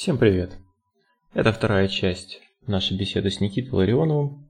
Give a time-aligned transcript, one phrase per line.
[0.00, 0.56] Всем привет!
[1.34, 4.48] Это вторая часть нашей беседы с Никитой Ларионовым.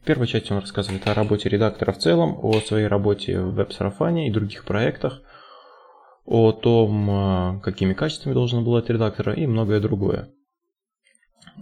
[0.00, 4.28] В первой части он рассказывает о работе редактора в целом, о своей работе в веб-сарафане
[4.28, 5.22] и других проектах,
[6.24, 10.32] о том, а, какими качествами должен обладать редактора и многое другое.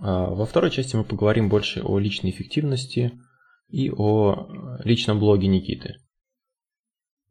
[0.02, 3.18] А, во второй части мы поговорим больше о личной эффективности
[3.70, 4.50] и о
[4.84, 5.94] личном блоге Никиты.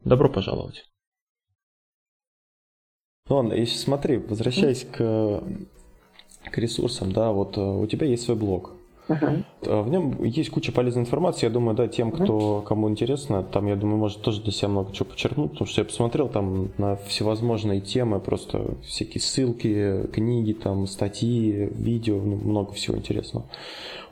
[0.03, 0.85] Добро пожаловать!
[3.29, 5.43] Ладно, если смотри, возвращаясь к,
[6.51, 8.71] к ресурсам, да, вот э, у тебя есть свой блог.
[9.09, 9.43] Uh-huh.
[9.61, 11.45] В нем есть куча полезной информации.
[11.45, 14.93] Я думаю, да, тем, кто кому интересно, там, я думаю, может тоже для себя много
[14.93, 20.87] чего подчеркнуть, потому что я посмотрел там на всевозможные темы, просто всякие ссылки, книги, там,
[20.87, 23.45] статьи, видео, ну, много всего интересного.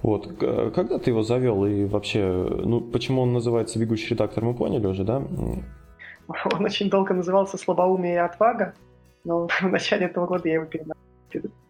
[0.01, 0.27] Вот.
[0.37, 5.05] Когда ты его завел и вообще, ну, почему он называется «Бегущий редактор», мы поняли уже,
[5.05, 5.23] да?
[6.27, 8.73] Он очень долго назывался «Слабоумие и отвага»,
[9.23, 10.95] но в начале этого года я его передал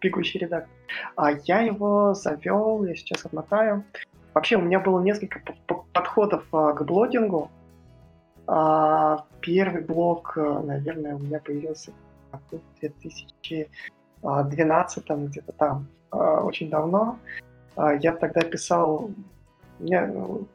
[0.02, 0.70] бегущий редактор.
[1.16, 3.84] А я его завел, я сейчас отмотаю.
[4.34, 5.40] Вообще, у меня было несколько
[5.92, 7.50] подходов а, к блогингу.
[8.46, 11.92] А, первый блог, а, наверное, у меня появился
[12.32, 12.40] в
[12.80, 17.18] 2012 где-то там, очень давно.
[17.76, 19.10] Я тогда писал,
[19.78, 20.46] меня, ну,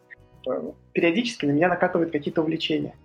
[0.94, 2.96] периодически на меня накатывают какие-то увлечения.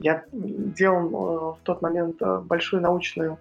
[0.00, 3.38] Я делал э, в тот момент э, большую научную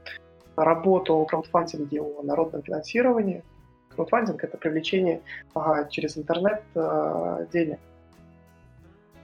[0.64, 3.44] работу о краудфандинге, о народном финансировании.
[3.90, 5.22] Краудфандинг— это привлечение
[5.54, 7.80] ага, через интернет э, денег.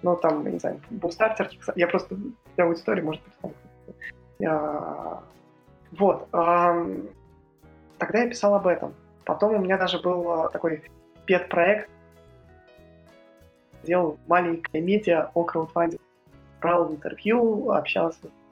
[0.01, 2.15] Ну, там, не знаю, бустартер, я просто
[2.55, 3.51] для аудитории, может быть, там,
[4.47, 5.23] а,
[5.91, 6.27] вот.
[6.31, 6.85] А,
[7.97, 8.93] тогда я писал об этом.
[9.23, 10.83] Потом у меня даже был такой
[11.25, 11.89] пет-проект,
[13.83, 16.05] делал маленькое медиа о краудфандинге
[16.65, 18.44] брал интервью, общался с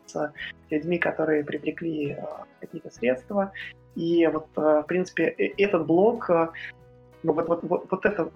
[0.70, 2.22] людьми, которые привлекли э,
[2.60, 3.52] какие-то средства.
[3.96, 6.50] И вот, э, в принципе, этот блок, э,
[7.24, 8.30] вот, вот, вот, вот это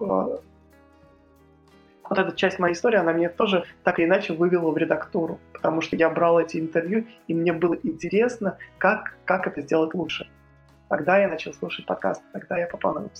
[2.08, 5.80] вот эта часть моей истории, она меня тоже так или иначе вывела в редактуру, потому
[5.80, 10.26] что я брал эти интервью, и мне было интересно, как, как это сделать лучше.
[10.88, 13.12] Тогда я начал слушать подкасты, тогда я попал на веб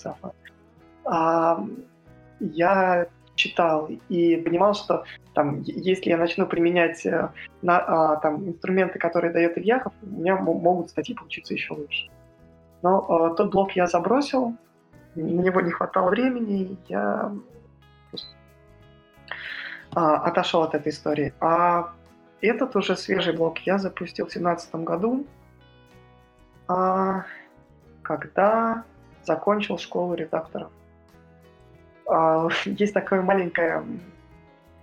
[1.05, 1.63] А,
[2.39, 3.07] я
[3.39, 7.29] читал и понимал, что там, если я начну применять э,
[7.61, 12.09] на, а, там, инструменты, которые дает Ильяхов, у меня могут статьи получиться еще лучше.
[12.81, 14.55] Но а, тот блок я забросил,
[15.15, 17.31] на него не хватало времени, я
[19.95, 21.33] а, отошел от этой истории.
[21.39, 21.93] А
[22.41, 25.25] этот уже свежий блок я запустил в 2017 году,
[26.67, 27.25] а,
[28.01, 28.83] когда
[29.23, 30.71] закончил школу редакторов.
[32.09, 33.85] А, есть такая маленькая,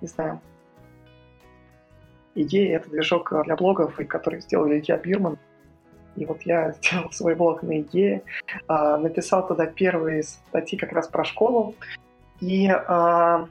[0.00, 0.40] не знаю,
[2.36, 5.38] идея, это движок для блогов, который сделал Илья Бирман.
[6.14, 8.22] И вот я сделал свой блог на идее,
[8.68, 11.74] а, написал туда первые статьи как раз про школу.
[12.40, 13.48] И а,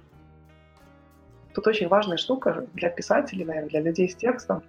[1.54, 4.64] тут очень важная штука для писателей, наверное, для людей с текстом.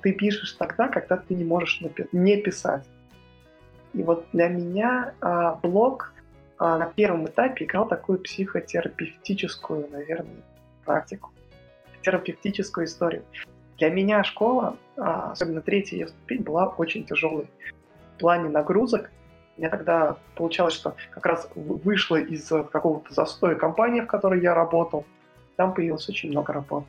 [0.00, 1.82] Ты пишешь тогда, когда ты не можешь
[2.12, 2.86] не писать.
[3.94, 5.12] И вот для меня
[5.60, 6.11] блог
[6.62, 10.42] на первом этапе играл такую психотерапевтическую, наверное,
[10.84, 11.30] практику,
[12.02, 13.24] терапевтическую историю.
[13.78, 17.48] Для меня школа, а, особенно третья ее ступень, была очень тяжелой.
[18.16, 19.10] В плане нагрузок
[19.56, 25.04] мне тогда получалось, что как раз вышло из какого-то застоя компании, в которой я работал,
[25.56, 26.86] там появилось очень много работы.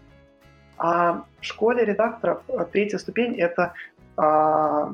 [0.77, 3.73] А в школе редакторов а, третья ступень— это
[4.17, 4.93] а,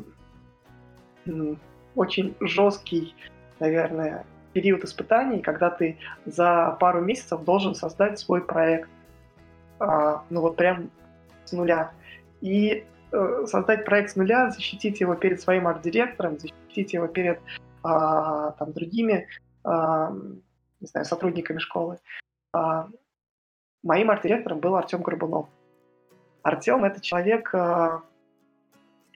[1.95, 3.15] очень жесткий,
[3.59, 4.25] наверное,
[4.59, 8.89] период испытаний, когда ты за пару месяцев должен создать свой проект.
[9.79, 10.89] А, ну вот прям
[11.45, 11.91] с нуля.
[12.41, 12.83] И
[13.13, 17.39] э, создать проект с нуля, защитить его перед своим арт-директором, защитить его перед
[17.83, 19.27] а, там, другими
[19.63, 20.11] а,
[20.81, 21.99] не знаю, сотрудниками школы.
[22.51, 22.89] А,
[23.81, 25.47] моим арт-директором был Артем Горбунов.
[26.43, 28.03] Артем это человек, а,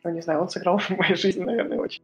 [0.05, 2.01] ну не знаю, он сыграл в моей жизни, наверное, очень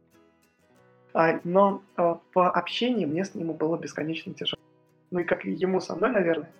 [1.44, 4.60] но а, по общению мне с ним было бесконечно тяжело.
[5.10, 6.50] Ну и как и ему со мной, наверное.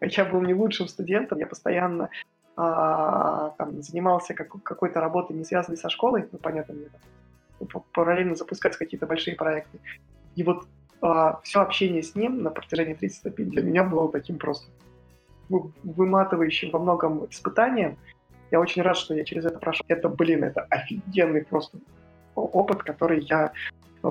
[0.00, 2.10] Я был не лучшим студентом, я постоянно
[2.56, 8.34] а, там, занимался как, какой-то работой, не связанной со школой, ну, понятно, мне там, параллельно
[8.34, 9.78] запускать какие-то большие проекты.
[10.34, 10.66] И вот
[11.00, 14.68] а, все общение с ним на протяжении 30 ступеней для меня было таким просто
[15.48, 17.98] выматывающим во многом испытанием.
[18.50, 19.84] Я очень рад, что я через это прошел.
[19.88, 21.78] Это, блин, это офигенный просто
[22.36, 23.52] опыт, который я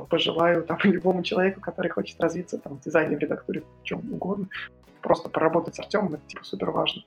[0.09, 4.47] пожелаю там, любому человеку, который хочет развиться там, в дизайне, в редактуре, в чем угодно.
[5.01, 7.03] Просто поработать с Артемом, это типа супер важно.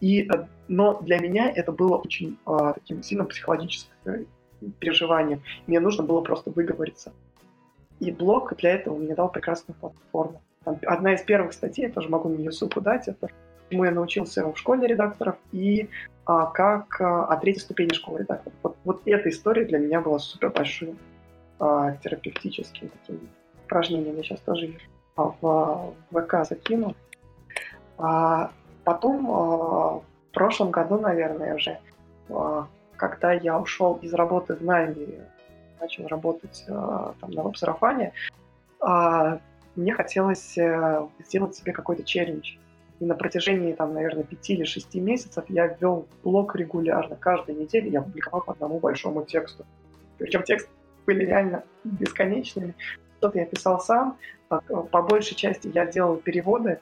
[0.00, 3.92] И, э, но для меня это было очень э, таким сильным психологическим,
[4.78, 5.42] переживаниям.
[5.66, 7.12] Мне нужно было просто выговориться.
[7.98, 10.42] И блог для этого мне дал прекрасную платформу.
[10.64, 13.28] Там одна из первых статей, я тоже могу на нее ссылку дать, это
[13.70, 15.88] чему я научился в школе редакторов и
[16.24, 18.56] а, как а, о третьей ступени школы редакторов.
[18.62, 20.98] Вот, вот эта история для меня была супер большим
[21.58, 23.28] а, терапевтическим таким
[23.64, 24.16] упражнением.
[24.16, 24.74] Я сейчас тоже
[25.16, 26.94] а, в, в ВК закину.
[27.98, 28.50] А,
[28.84, 29.34] потом а,
[29.98, 31.78] в прошлом году, наверное, уже,
[32.28, 32.66] а,
[32.96, 35.26] когда я ушел из работы в найме,
[35.80, 38.12] начал работать а, там на веб-сарафане,
[38.80, 39.38] а,
[39.74, 42.56] мне хотелось а, сделать себе какой-то челлендж.
[42.98, 47.16] И на протяжении, там, наверное, пяти или шести месяцев я ввел блог регулярно.
[47.16, 49.66] Каждую неделю я публиковал по одному большому тексту.
[50.18, 50.70] Причем тексты
[51.04, 52.74] были реально бесконечными.
[53.18, 54.16] Что-то я писал сам.
[54.48, 56.80] По большей части я делал переводы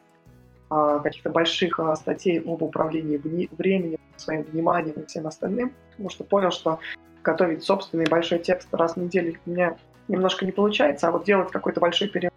[0.71, 3.21] а, каких-то больших а, статей об управлении
[3.57, 5.73] временем, своим вниманием и всем остальным.
[5.91, 6.79] Потому что понял, что
[7.23, 9.77] готовить собственный большой текст раз в неделю у меня
[10.09, 12.35] немножко не получается, а вот делать какой-то большой перевод,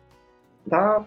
[0.66, 1.06] да,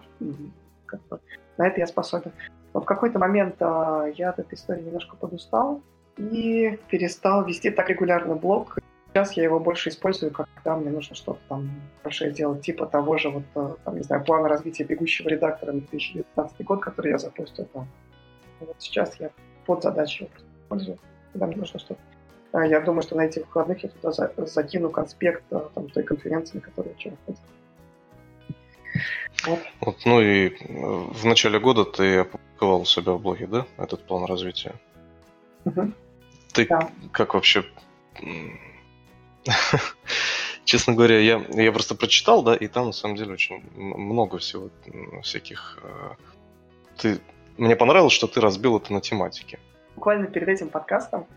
[0.85, 1.19] как бы,
[1.57, 2.31] на это я способен.
[2.73, 5.81] Но в какой-то момент а, я от этой истории немножко подустал
[6.17, 8.77] и перестал вести так регулярно блог.
[9.09, 11.69] Сейчас я его больше использую, когда мне нужно что-то там
[12.01, 15.79] большое делать, типа того же, вот, а, там, не знаю, плана развития бегущего редактора на
[15.81, 17.87] 2019 год, который я запустил там.
[18.59, 19.31] Вот сейчас я
[19.65, 20.29] под задачей
[20.63, 20.97] использую,
[21.33, 21.99] когда мне нужно что-то.
[22.53, 26.57] А я думаю, что на этих выходных я туда за, закину конспект там, той конференции,
[26.57, 27.41] на которую я вчера ходил.
[29.45, 29.97] Вот.
[30.05, 34.25] Ну и э, в начале года ты опубликовал у себя в блоге, да, этот план
[34.25, 34.75] развития?
[35.65, 35.91] Угу.
[36.53, 36.89] Ты да.
[37.11, 37.65] как вообще...
[40.63, 44.69] Честно говоря, я, я просто прочитал, да, и там на самом деле очень много всего
[45.23, 45.79] всяких...
[45.83, 46.15] Э,
[46.97, 47.19] ты...
[47.57, 49.59] Мне понравилось, что ты разбил это на тематике.
[49.95, 51.27] Буквально перед этим подкастом,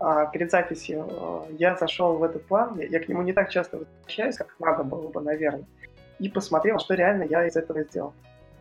[0.00, 3.78] а, перед записью, э, я зашел в этот план, я к нему не так часто
[3.78, 5.66] возвращаюсь, как надо было бы, наверное
[6.18, 8.12] и посмотрел, что реально я из этого сделал.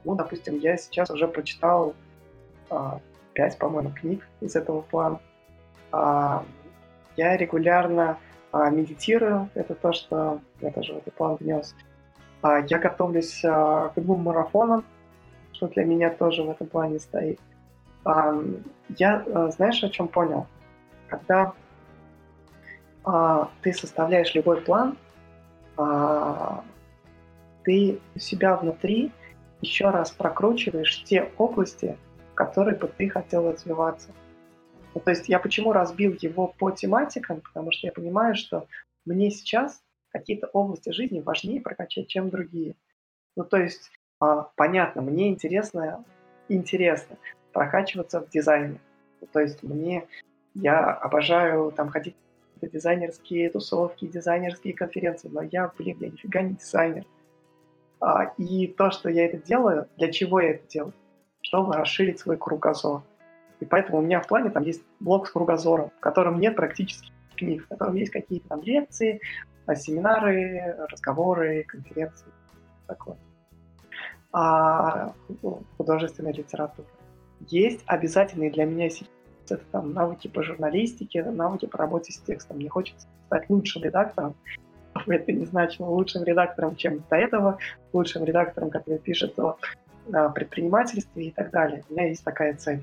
[0.04, 1.96] Ну, допустим, я сейчас уже прочитал
[2.70, 3.00] а,
[3.34, 5.20] 5, по-моему, книг из этого плана.
[5.92, 6.44] А,
[7.16, 8.18] я регулярно
[8.52, 11.76] а, медитирую, это то, что я тоже в этот план внес.
[12.42, 14.86] А, я готовлюсь а, к двум марафонам,
[15.52, 17.40] что для меня тоже в этом плане стоит.
[18.06, 18.34] А,
[18.98, 20.48] я, а, знаешь, о чем понял?
[21.08, 21.54] Когда
[23.04, 24.98] а, ты составляешь любой план,
[25.78, 26.64] а,
[27.68, 29.12] ты себя внутри
[29.62, 31.98] еще раз прокручиваешь те области,
[32.32, 34.14] в которые бы ты хотел развиваться.
[34.96, 38.68] Ну, то есть я почему разбил его по тематикам, потому что я понимаю, что
[39.04, 42.76] мне сейчас какие-то области жизни важнее прокачать, чем другие.
[43.36, 43.92] Ну, то есть,
[44.22, 46.06] а, понятно, мне интересно,
[46.48, 47.18] интересно
[47.52, 48.80] прокачиваться в дизайне.
[49.20, 50.08] Ну, то есть мне,
[50.54, 52.16] я обожаю там ходить
[52.62, 57.06] на дизайнерские тусовки, дизайнерские конференции, но я, блин, я нифига не дизайнер.
[58.00, 60.94] А, и то, что я это делаю, для чего я это делаю?
[61.42, 63.04] Чтобы расширить свой кругозор.
[63.60, 67.12] И поэтому у меня в плане там есть блок с кругозором, в котором нет практически
[67.36, 69.22] книг, в котором есть какие-то там лекции,
[69.66, 72.28] а, семинары, разговоры, конференции.
[72.88, 73.18] Такое.
[74.32, 75.14] А
[75.78, 76.88] художественная литература.
[77.48, 79.10] Есть обязательные для меня сейчас
[79.50, 82.58] это там навыки по журналистике, навыки по работе с текстом.
[82.58, 84.36] Мне хочется стать лучшим редактором,
[85.14, 87.58] это не значило лучшим редактором, чем до этого,
[87.94, 89.58] лучшим редактором, который пишет о,
[90.12, 91.84] о предпринимательстве и так далее.
[91.90, 92.82] У меня есть такая цель.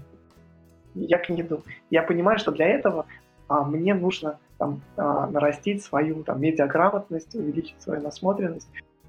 [0.94, 1.62] Я к ней иду.
[1.90, 3.06] Я понимаю, что для этого
[3.48, 8.68] а, мне нужно там, а, нарастить свою там, медиаграмотность, увеличить свою насмотренность,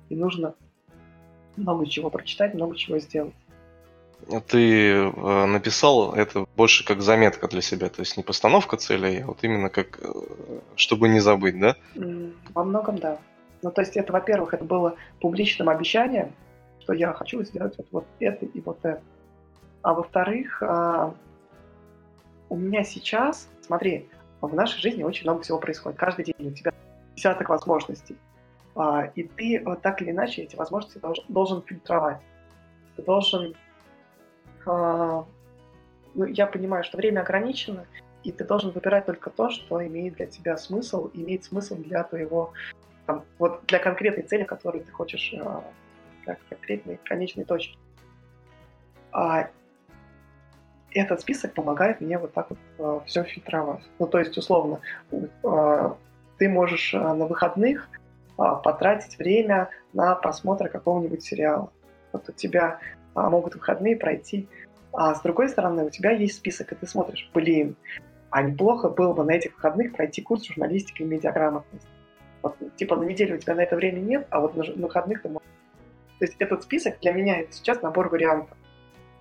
[0.10, 0.55] и нужно
[1.55, 3.34] много чего прочитать, много чего сделать
[4.48, 9.27] ты э, написал это больше как заметка для себя, то есть не постановка целей, а
[9.27, 10.12] вот именно как, э,
[10.75, 11.75] чтобы не забыть, да?
[12.53, 13.19] Во многом, да.
[13.62, 16.31] Ну, то есть это, во-первых, это было публичным обещанием,
[16.79, 19.01] что я хочу сделать вот, вот это и вот это.
[19.81, 21.13] А во-вторых, а,
[22.50, 24.07] у меня сейчас, смотри,
[24.41, 25.98] в нашей жизни очень много всего происходит.
[25.98, 26.74] Каждый день у тебя
[27.15, 28.17] десяток возможностей.
[28.75, 32.19] А, и ты вот так или иначе эти возможности должен, должен фильтровать.
[32.95, 33.55] Ты должен
[34.65, 37.86] ну, я понимаю, что время ограничено,
[38.24, 42.53] и ты должен выбирать только то, что имеет для тебя смысл, имеет смысл для твоего,
[43.05, 45.63] там, вот для конкретной цели, которую ты хочешь, а,
[46.25, 47.77] как конкретной конечной точки.
[49.12, 49.50] А
[50.91, 53.84] этот список помогает мне вот так вот а, все фильтровать.
[54.00, 54.79] Ну, то есть, условно,
[55.43, 55.95] а,
[56.38, 57.88] ты можешь а, на выходных
[58.38, 61.72] а, потратить время на просмотр какого-нибудь сериала.
[62.12, 62.79] Вот у тебя
[63.15, 64.48] а, могут выходные пройти.
[64.93, 67.75] А с другой стороны, у тебя есть список, и ты смотришь, блин,
[68.29, 71.88] а неплохо было бы на этих выходных пройти курс журналистики и медиаграмотности.
[72.41, 75.29] Вот, типа на неделю у тебя на это время нет, а вот на, выходных ты
[75.29, 75.48] можешь.
[76.19, 78.57] То есть этот список для меня это сейчас набор вариантов.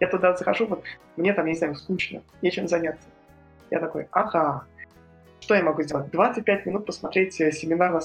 [0.01, 0.85] Я туда захожу, вот
[1.17, 3.09] мне там, я не знаю, скучно, нечем заняться.
[3.71, 4.67] Я такой, ага,
[5.41, 6.11] что я могу сделать?
[6.11, 8.01] 25 минут посмотреть э, семинар на,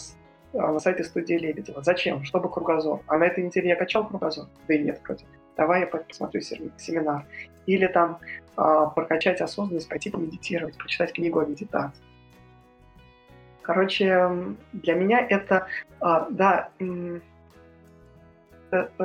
[0.53, 1.81] а, на сайте студии Лебедева.
[1.84, 2.24] Зачем?
[2.24, 3.01] Чтобы кругозор.
[3.08, 4.48] А на этой неделе я качал кругозор?
[4.67, 5.25] Да и нет, вроде.
[5.59, 7.25] Давай я посмотрю семинар.
[7.65, 8.19] Или там
[8.55, 12.01] а, прокачать осознанность, пойти помедитировать, прочитать книгу о медитации.
[13.61, 15.67] Короче, для меня это,
[15.99, 17.19] а, да, э,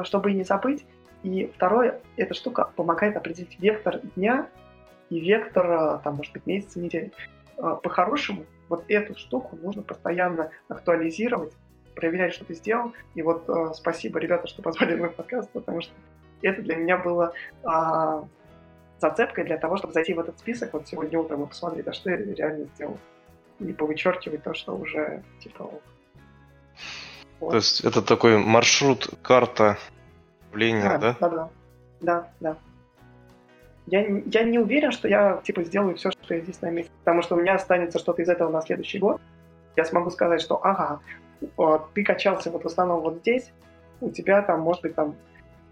[0.05, 0.87] чтобы не забыть.
[1.25, 4.47] И второе, эта штука помогает определить вектор дня
[5.11, 7.11] и вектор, а, там, может быть, месяца, недели.
[7.57, 11.53] По-хорошему, вот эту штуку нужно постоянно актуализировать,
[11.97, 12.93] проверять, что ты сделал.
[13.17, 15.93] И вот э, спасибо, ребята, что позвали мой подкаст, потому что
[16.47, 17.33] это для меня было
[17.63, 18.23] э,
[18.99, 22.11] зацепкой для того, чтобы зайти в этот список вот сегодня утром и посмотреть, а что
[22.11, 22.99] я реально сделал.
[23.61, 25.71] И повычеркивать то, что уже типа...
[27.41, 27.51] Вот.
[27.51, 29.79] То есть это такой маршрут, карта
[30.51, 31.17] явления, да?
[31.21, 31.51] Да, да,
[32.01, 32.57] да, да.
[33.87, 37.23] Я, я не уверен, что я типа сделаю все, что я здесь на месте, потому
[37.23, 39.21] что у меня останется что-то из этого на следующий год.
[39.77, 41.01] Я смогу сказать, что ага,
[41.93, 43.53] ты качался вот в основном вот здесь,
[44.01, 45.15] у тебя там, может быть, там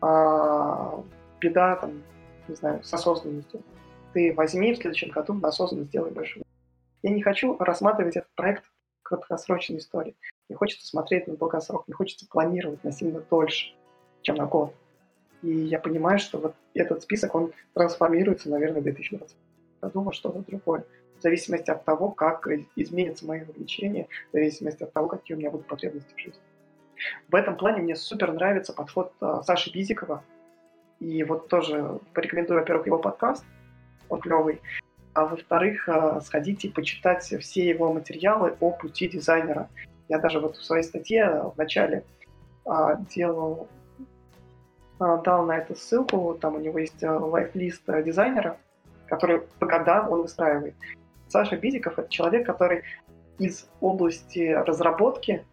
[0.03, 1.03] а,
[1.41, 2.03] беда, там,
[2.49, 3.63] не знаю, с осознанностью.
[4.13, 6.43] Ты возьми в следующем году на сделай больше.
[7.03, 8.65] Я не хочу рассматривать этот проект
[9.03, 10.17] краткосрочной истории.
[10.49, 13.75] Мне хочется смотреть на долгосрок, мне хочется планировать на сильно дольше,
[14.23, 14.75] чем на год.
[15.43, 19.37] И я понимаю, что вот этот список, он трансформируется, наверное, в 2020
[19.81, 20.85] году во что-то другое.
[21.19, 25.51] В зависимости от того, как изменится мое увлечение, в зависимости от того, какие у меня
[25.51, 26.41] будут потребности в жизни.
[27.29, 30.23] В этом плане мне супер нравится подход э, Саши Бизикова.
[31.01, 33.45] И вот тоже порекомендую, во-первых, его подкаст,
[34.09, 34.61] он клевый.
[35.15, 39.69] А во-вторых, э, сходите и почитать все его материалы о пути дизайнера.
[40.09, 42.05] Я даже вот в своей статье в начале
[43.15, 43.69] делал
[44.99, 48.57] дал на это ссылку, там у него есть лайфлист э, дизайнера,
[49.07, 50.75] который по годам он выстраивает.
[51.29, 52.83] Саша Бизиков— это человек, который
[53.39, 55.45] из области разработки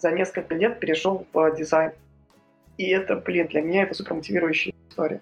[0.00, 1.92] за несколько лет перешел в дизайн.
[2.78, 5.20] И это, блин, для меня это супер мотивирующая история.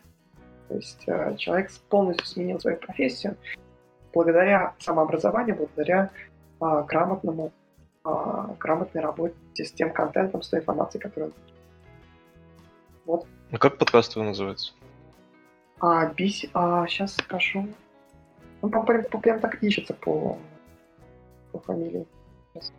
[0.68, 3.36] То есть э, человек полностью сменил свою профессию
[4.12, 6.10] благодаря самообразованию, благодаря
[6.60, 7.52] а, грамотному,
[8.04, 11.34] а, грамотной работе с тем контентом, с той информацией, которую он
[13.06, 13.26] Вот.
[13.50, 14.72] А как подкаст его называется?
[15.80, 16.44] А, бис...
[16.54, 17.68] а, сейчас скажу.
[18.60, 20.38] Ну, прям, прям, прям так ищется по,
[21.52, 22.06] по фамилии.
[22.54, 22.72] Сейчас.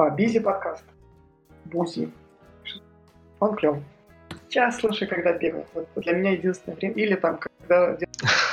[0.00, 0.82] А, Бизи подкаст.
[1.66, 2.10] Бузи.
[3.38, 3.84] Он клевый.
[4.48, 5.66] Сейчас слушай, когда бегаю.
[5.74, 6.94] Вот для меня единственное время.
[6.94, 7.98] Или там, когда...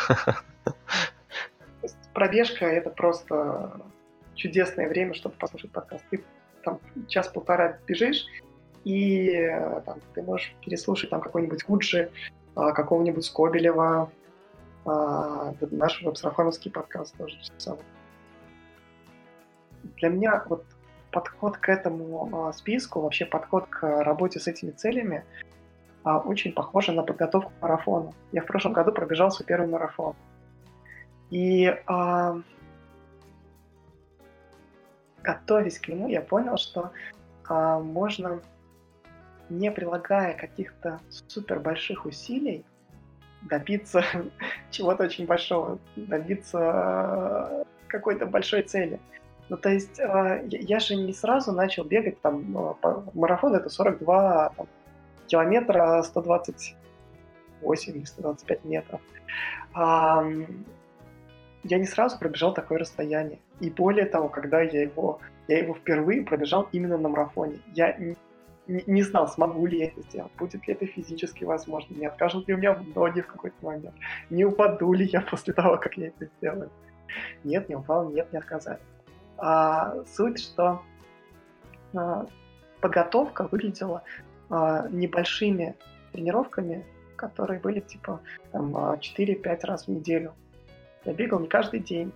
[2.14, 3.80] Пробежка— это просто
[4.36, 6.04] чудесное время, чтобы послушать подкаст.
[6.10, 6.22] Ты
[6.66, 8.26] там час-полтора бежишь,
[8.84, 12.12] и э, там, ты можешь переслушать там какой-нибудь Гуджи,
[12.56, 14.12] а, какого-нибудь Скобелева,
[14.84, 17.40] а, наш веб-сарафановский подкаст тоже.
[19.96, 20.66] Для меня вот
[21.12, 25.24] подход к этому а, списку, вообще подход к работе с этими целями
[26.04, 28.14] очень похож на подготовку к марафону.
[28.32, 30.16] Я в прошлом году пробежал свой первый марафон.
[31.30, 32.40] И а,
[35.22, 36.92] готовясь к нему, я понял, что
[37.48, 38.40] а, можно
[39.50, 42.66] не прилагая каких-то супер больших усилий,
[43.42, 44.04] добиться
[44.72, 49.00] чего-то очень большого, добиться какой-то большой цели.
[49.50, 54.50] Ну, то есть э, я же не сразу начал бегать, там, э, марафон это 42
[54.58, 54.68] там,
[55.28, 59.02] километра, 128 или 125 метров.
[61.64, 63.40] Я не сразу пробежал такое расстояние.
[63.60, 68.16] И более того, когда я его, я его впервые пробежал именно на марафоне, я не,
[68.86, 72.54] не знал, смогу ли я это сделать, будет ли это физически возможно, не откажут ли
[72.54, 73.96] у меня ноги в какой-то момент,
[74.30, 76.70] не упаду ли я после того, как я это сделаю.
[77.44, 78.80] Нет, не упал, нет, не отказали.
[79.38, 80.82] А, суть, что
[81.94, 82.26] а,
[82.82, 84.04] подготовка выглядела
[84.50, 85.76] а, небольшими
[86.12, 88.20] тренировками, которые были типа
[88.52, 90.34] там, 4-5 а, раз в неделю.
[91.06, 92.12] Я бегал не каждый день,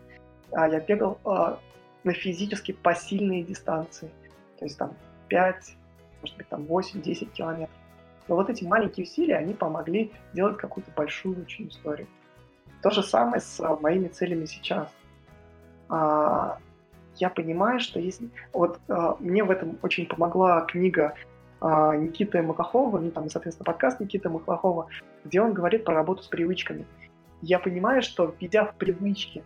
[0.51, 4.12] а я бегал на физически посильные дистанции.
[4.58, 4.94] То есть там
[5.30, 5.75] 5,
[6.22, 7.75] может быть, там 8-10 километров.
[8.28, 12.08] Но вот эти маленькие усилия, они помогли сделать какую-то большую очень историю.
[12.82, 14.90] То же самое с моими целями сейчас.
[17.22, 18.30] А, я понимаю, что если...
[18.54, 21.13] Вот а, мне в этом очень помогла книга
[21.60, 24.88] а, Никиты Махахова, ну там, соответственно, подкаст Никиты Махахова,
[25.25, 26.86] где он говорит про работу с привычками.
[27.42, 29.44] Я понимаю, что введя в привычки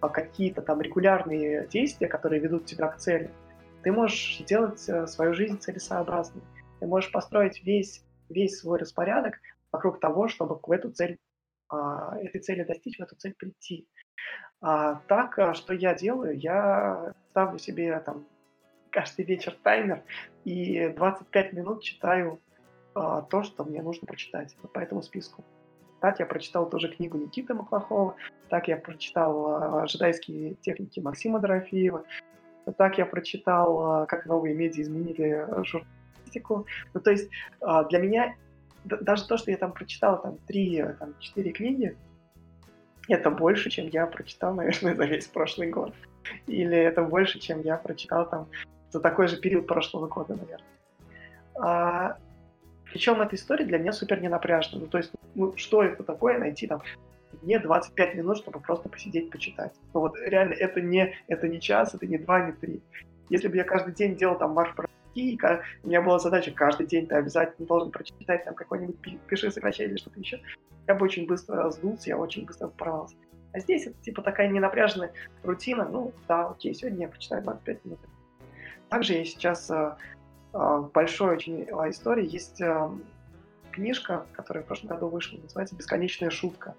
[0.00, 3.30] какие-то там регулярные действия, которые ведут тебя к цели,
[3.82, 6.42] ты можешь сделать э, свою жизнь целесообразной.
[6.80, 9.34] Ты можешь построить весь, весь свой распорядок
[9.70, 11.18] вокруг того, чтобы в эту цель,
[11.68, 13.86] а, этой цели достичь, в эту цель прийти.
[14.62, 16.38] А, так, а, что я делаю?
[16.38, 18.24] Я ставлю себе там
[18.90, 20.02] каждый вечер таймер
[20.44, 22.40] и 25 минут читаю
[22.94, 25.44] а, то, что мне нужно прочитать по этому списку.
[26.00, 28.14] Так я прочитал тоже книгу Никиты Маклахова,
[28.48, 32.04] так я прочитал «Жидайские техники» Максима Дорофеева,
[32.76, 36.66] так я прочитал «Как новые медиа изменили журналистику».
[36.92, 38.34] Ну, то есть для меня
[38.82, 41.96] даже то, что я там прочитал там три, там, четыре книги,
[43.12, 45.92] это больше, чем я прочитал, наверное, за весь прошлый год.
[46.46, 48.48] Или это больше, чем я прочитал там
[48.90, 50.68] за такой же период прошлого года, наверное.
[51.54, 52.18] А,
[52.84, 54.80] причем эта история для меня супер ненапряжна.
[54.80, 56.82] Ну, то есть, ну, что это такое, найти там
[57.40, 59.72] мне 25 минут, чтобы просто посидеть, почитать.
[59.94, 62.82] Ну вот реально, это не, это не час, это не два, не три.
[63.30, 64.74] Если бы я каждый день делал там марш
[65.14, 65.38] и
[65.82, 69.96] у меня была задача каждый день ты обязательно должен прочитать там какой-нибудь пиши, сокращай или
[69.96, 70.40] что-то еще,
[70.86, 73.16] я бы очень быстро сдулся, я очень быстро порвался.
[73.52, 75.12] А здесь это типа такая ненапряженная
[75.42, 78.00] рутина, ну да, окей, сегодня я прочитаю 25 минут.
[78.88, 79.96] Также я сейчас э,
[80.54, 82.90] э, большой очень э, истории есть э,
[83.72, 86.74] книжка, которая в прошлом году вышла, называется «Бесконечная шутка».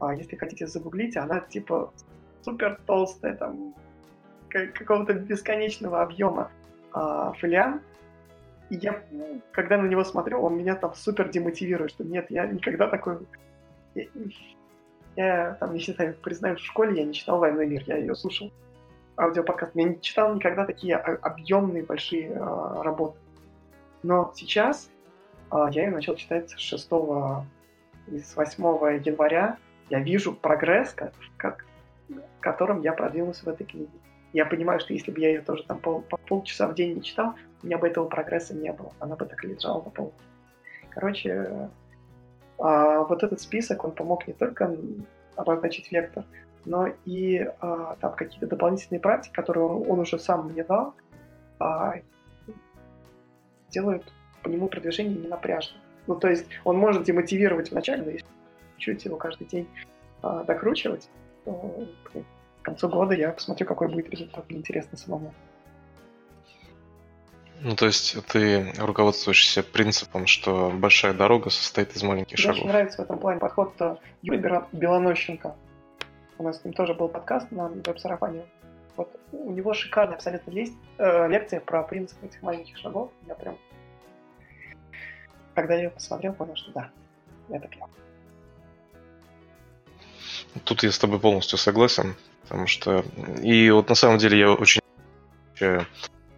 [0.00, 1.92] А, если хотите загуглить, она типа
[2.42, 3.74] супер толстая, там
[4.48, 6.50] какого-то бесконечного объема
[6.92, 7.91] а, фолиан, и
[8.76, 9.02] я,
[9.52, 13.18] когда на него смотрю, он меня там супер демотивирует, что нет, я никогда такой...
[13.94, 14.04] Я,
[15.16, 18.14] я там, не считаю, признаю, в школе я не читал «Войну и мир», я ее
[18.14, 18.50] слушал.
[19.16, 19.72] Аудиоподкаст.
[19.74, 23.18] Я не читал никогда такие объемные большие э, работы.
[24.02, 24.90] Но сейчас
[25.50, 26.88] э, я ее начал читать с 6
[28.10, 28.64] и с 8
[29.04, 29.58] января.
[29.90, 31.66] Я вижу прогресс, как, как,
[32.40, 33.90] которым я продвинулся в этой книге.
[34.32, 37.02] Я понимаю, что если бы я ее тоже там пол, по полчаса в день не
[37.02, 38.92] читал, у меня бы этого прогресса не было.
[38.98, 40.16] Она бы так лежала на полке.
[40.90, 41.68] Короче,
[42.58, 44.74] а, вот этот список, он помог не только
[45.36, 46.24] обозначить вектор,
[46.64, 50.94] но и а, там какие-то дополнительные практики, которые он, он уже сам мне дал,
[51.58, 51.94] а,
[53.70, 55.78] делают по нему продвижение не напряжно.
[56.06, 58.26] Ну, то есть он может демотивировать вначале, но если
[58.76, 59.68] чуть его каждый день
[60.22, 61.08] а, докручивать,
[61.44, 61.86] то
[62.62, 64.48] к концу года я посмотрю, какой будет результат.
[64.48, 65.34] Мне интересно самому.
[67.60, 72.56] Ну, то есть ты руководствуешься принципом, что большая дорога состоит из маленьких Мне шагов.
[72.56, 73.74] Мне очень нравится в этом плане подход
[74.22, 75.54] Юрия Белонощенко.
[76.38, 78.44] У нас с ним тоже был подкаст на веб-сарафане.
[78.96, 83.10] Вот у него шикарная абсолютно есть э, лекция про принцип этих маленьких шагов.
[83.26, 83.56] Я прям,
[85.54, 86.90] когда я ее посмотрел, понял, что да,
[87.48, 87.88] это клево.
[90.64, 93.04] Тут я с тобой полностью согласен, потому что...
[93.42, 94.80] И вот на самом деле я очень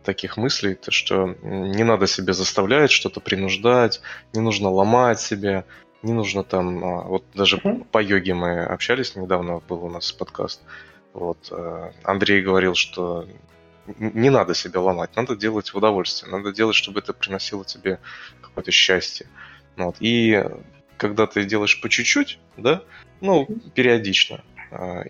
[0.05, 4.01] таких мыслей, то что не надо себе заставлять, что-то принуждать,
[4.35, 5.65] не нужно ломать себя,
[6.03, 7.87] не нужно там, а, вот даже mm-hmm.
[7.91, 10.63] по йоге мы общались недавно, был у нас подкаст,
[11.15, 13.27] вот, э, Андрей говорил, что
[13.99, 17.99] не надо себя ломать, надо делать в удовольствие, надо делать, чтобы это приносило тебе
[18.41, 19.27] какое-то счастье.
[19.77, 19.97] Вот.
[20.01, 20.45] И
[20.97, 22.83] когда ты делаешь по чуть-чуть, да,
[23.21, 24.43] ну, периодично,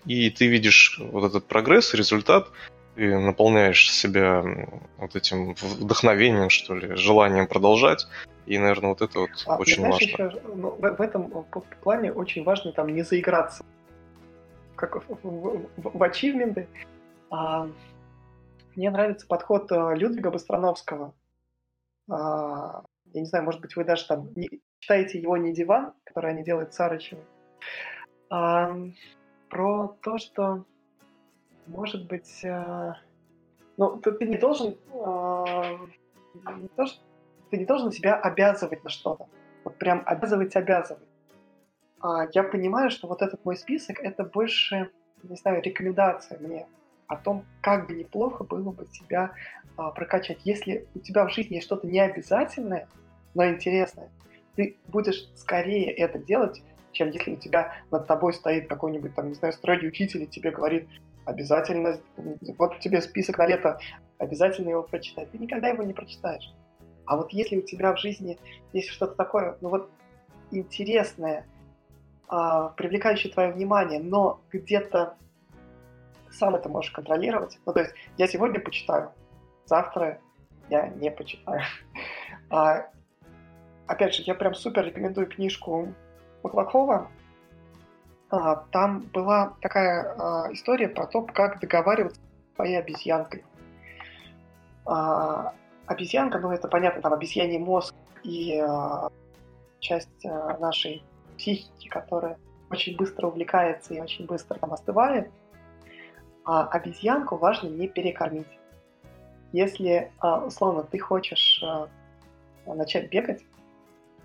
[0.05, 2.49] и ты видишь вот этот прогресс, результат,
[2.95, 4.43] ты наполняешь себя
[4.97, 8.07] вот этим вдохновением, что ли, желанием продолжать.
[8.45, 10.25] И, наверное, вот это вот а, очень знаешь, важно.
[10.25, 11.45] Еще, ну, в, в этом
[11.81, 13.65] плане очень важно там не заиграться
[14.75, 16.67] как в, в, в, в ачивменты.
[17.29, 17.67] А,
[18.75, 21.13] мне нравится подход э, Людвига Быстроновского.
[22.09, 26.31] А, я не знаю, может быть, вы даже там не, читаете его не диван, который
[26.31, 27.23] они делают с Сарычевым,
[28.29, 28.75] а,
[29.49, 30.65] про то, что
[31.67, 32.93] может быть, э,
[33.77, 35.77] ну, ты, ты не должен, э,
[36.57, 37.01] не то, что,
[37.49, 39.27] ты не должен себя обязывать на что-то.
[39.63, 41.07] Вот прям обязывать, обязывать.
[42.01, 44.91] А я понимаю, что вот этот мой список, это больше,
[45.23, 46.67] не знаю, рекомендация мне
[47.07, 49.33] о том, как бы неплохо было бы себя
[49.77, 50.39] а, прокачать.
[50.43, 52.87] Если у тебя в жизни есть что-то необязательное,
[53.33, 54.09] но интересное,
[54.55, 56.63] ты будешь скорее это делать,
[56.95, 60.51] чем если у тебя над тобой стоит какой-нибудь, там, не знаю, строгий учитель и тебе
[60.51, 60.87] говорит,
[61.25, 61.99] обязательно,
[62.57, 63.79] вот тебе список на лето,
[64.17, 65.25] обязательно его прочитай.
[65.25, 66.53] Ты никогда его не прочитаешь.
[67.05, 68.39] А вот если у тебя в жизни
[68.73, 69.89] есть что-то такое, ну вот
[70.51, 71.45] интересное,
[72.27, 75.15] а, привлекающее твое внимание, но где-то
[76.31, 77.59] сам это можешь контролировать.
[77.65, 79.11] Ну, то есть я сегодня почитаю,
[79.65, 80.19] завтра
[80.69, 81.61] я не почитаю.
[82.51, 82.91] А,
[83.87, 85.95] опять же, я прям супер рекомендую книжку
[86.45, 87.07] Маклакова
[88.29, 93.43] а, там была такая а, история про то, как договариваться с своей обезьянкой.
[94.85, 95.53] А,
[95.87, 98.63] обезьянка, ну это понятно, там обезьяний мозг и
[99.79, 101.03] часть нашей
[101.37, 102.39] психики, которая
[102.71, 105.29] очень быстро увлекается и очень быстро там остывает,
[106.43, 108.47] а обезьянку важно не перекормить.
[109.51, 111.63] Если, условно, ты хочешь
[112.65, 113.45] начать бегать,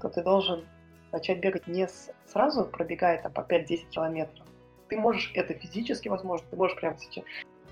[0.01, 0.65] то ты должен
[1.13, 1.89] начать бегать не
[2.27, 4.47] сразу, пробегая там по 5-10 километров.
[4.89, 7.25] Ты можешь, это физически возможно, ты можешь прямо сейчас,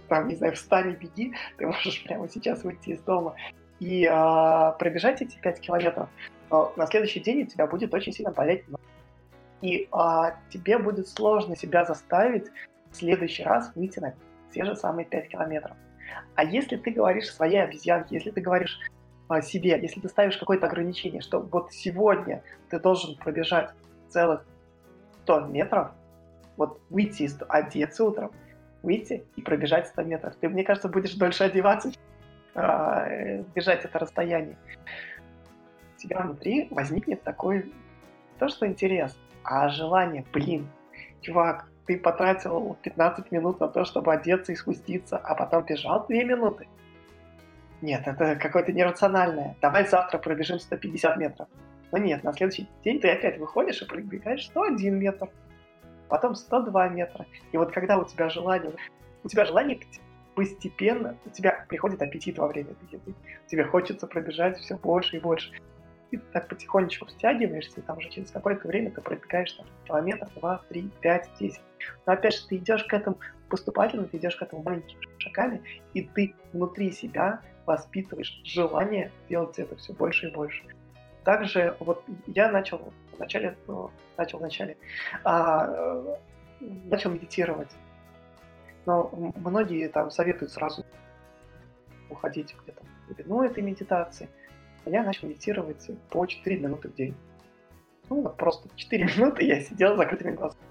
[0.08, 3.34] там, не знаю, встань и беги, ты можешь прямо сейчас выйти из дома
[3.80, 6.08] и э, пробежать эти 5 километров.
[6.50, 8.64] Но на следующий день у тебя будет очень сильно болеть
[9.60, 12.46] И э, тебе будет сложно себя заставить
[12.90, 14.14] в следующий раз выйти на
[14.52, 15.76] те же самые 5 километров.
[16.34, 18.78] А если ты говоришь своей обезьянке, если ты говоришь
[19.42, 23.70] себе, если ты ставишь какое-то ограничение, что вот сегодня ты должен пробежать
[24.08, 24.44] целых
[25.24, 25.90] 100 метров,
[26.56, 28.32] вот выйти из одеться утром,
[28.82, 30.34] выйти и пробежать 100 метров.
[30.36, 31.92] Ты, мне кажется, будешь дольше одеваться,
[32.54, 34.56] э, бежать это расстояние.
[35.96, 37.72] У тебя внутри возникнет такой,
[38.38, 40.68] то, что интерес, а желание, блин,
[41.20, 46.16] чувак, ты потратил 15 минут на то, чтобы одеться и спуститься, а потом бежал 2
[46.24, 46.68] минуты.
[47.80, 49.56] Нет, это какое-то нерациональное.
[49.60, 51.48] Давай завтра пробежим 150 метров.
[51.92, 55.28] Но нет, на следующий день ты опять выходишь и пробегаешь 101 метр,
[56.08, 57.26] потом 102 метра.
[57.52, 58.72] И вот когда у тебя желание,
[59.22, 59.80] у тебя желание
[60.34, 63.14] постепенно, у тебя приходит аппетит во время этой еды.
[63.46, 65.52] Тебе хочется пробежать все больше и больше.
[66.10, 70.28] И ты так потихонечку стягиваешься, и там уже через какое-то время ты пробегаешь там, километр,
[70.36, 71.62] два, три, пять, десять.
[72.06, 75.62] Но опять же, ты идешь к этому поступательно, ты идешь к этому маленькими шагами,
[75.94, 80.64] и ты внутри себя воспитываешь желание делать это все больше и больше.
[81.22, 84.78] Также вот я начал в начале, ну, начал в начале,
[85.22, 86.16] а, э,
[86.60, 87.70] начал медитировать.
[88.86, 90.86] Но многие там советуют сразу
[92.08, 94.30] уходить где-то в глубину этой медитации.
[94.86, 97.14] А я начал медитировать по 4 минуты в день.
[98.08, 100.64] Ну вот просто 4 минуты я сидел с закрытыми глазами.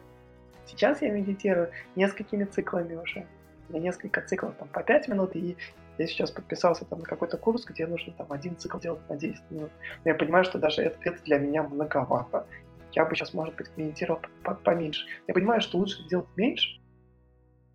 [0.65, 3.27] Сейчас я медитирую несколькими циклами уже.
[3.69, 5.55] У меня несколько циклов там по 5 минут, и
[5.97, 9.51] я сейчас подписался там на какой-то курс, где нужно там один цикл делать на 10
[9.51, 9.71] минут.
[10.03, 12.47] Но я понимаю, что даже это, это для меня многовато.
[12.93, 14.21] Я бы сейчас, может быть, медитировал
[14.63, 15.05] поменьше.
[15.27, 16.79] Я понимаю, что лучше делать меньше,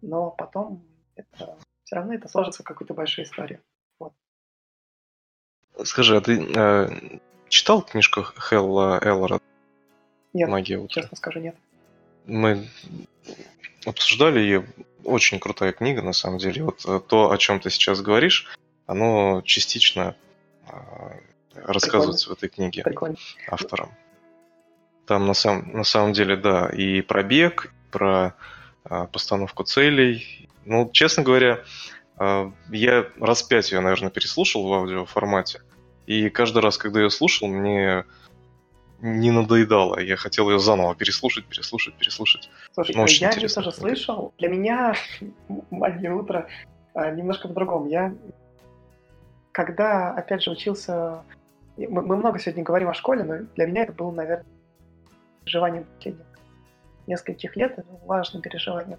[0.01, 3.61] но потом это все равно это сложится в какую-то большую историю.
[3.99, 4.15] Вот.
[5.85, 9.41] Скажи, а ты э, читал книжку Хелла Эллора?
[10.33, 11.03] Нет, Магия утра?
[11.03, 11.57] честно скажу, нет.
[12.27, 12.67] Мы
[13.85, 14.66] обсуждали ее
[15.05, 16.64] очень крутая книга, на самом деле.
[16.64, 20.16] Вот э, то, о чем ты сейчас говоришь, оно частично
[20.68, 20.73] э,
[21.55, 22.35] рассказывается Прикольно.
[22.35, 23.16] в этой книге Прикольно.
[23.49, 23.90] автором.
[25.07, 28.35] Там на, самом на самом деле, да, и про бег, и про
[28.85, 30.49] э, постановку целей.
[30.64, 31.64] Ну, честно говоря,
[32.18, 35.62] э, я раз пять ее, наверное, переслушал в аудиоформате.
[36.07, 38.05] И каждый раз, когда я слушал, мне
[39.03, 39.99] не надоедала.
[39.99, 42.49] Я хотел ее заново переслушать, переслушать, переслушать.
[42.73, 44.33] Слушай, ну, я ее тоже слышал.
[44.38, 44.95] Для меня
[45.71, 46.47] магия утра
[46.95, 47.88] а, немножко по-другому.
[47.88, 48.15] Я,
[49.51, 51.25] когда, опять же, учился...
[51.77, 54.47] Мы, мы много сегодня говорим о школе, но для меня это было, наверное,
[55.45, 56.27] переживание последних
[57.09, 58.99] нескольких лет, это важное переживание.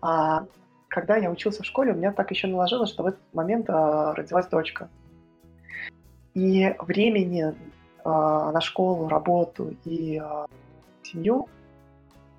[0.00, 0.46] А
[0.88, 4.14] когда я учился в школе, у меня так еще наложилось, что в этот момент а,
[4.14, 4.88] родилась дочка.
[6.34, 7.54] И времени
[8.04, 10.46] на школу, работу и а,
[11.02, 11.48] семью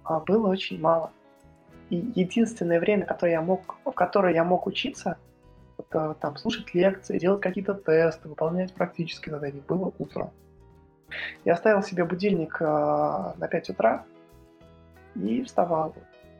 [0.03, 1.11] а, было очень мало.
[1.89, 5.17] И единственное время, которое я мог, в которое я мог учиться,
[5.77, 10.31] это там слушать лекции, делать какие-то тесты, выполнять практические задания, было утро.
[11.43, 14.03] Я ставил себе будильник на 5 утра
[15.15, 15.93] и вставал.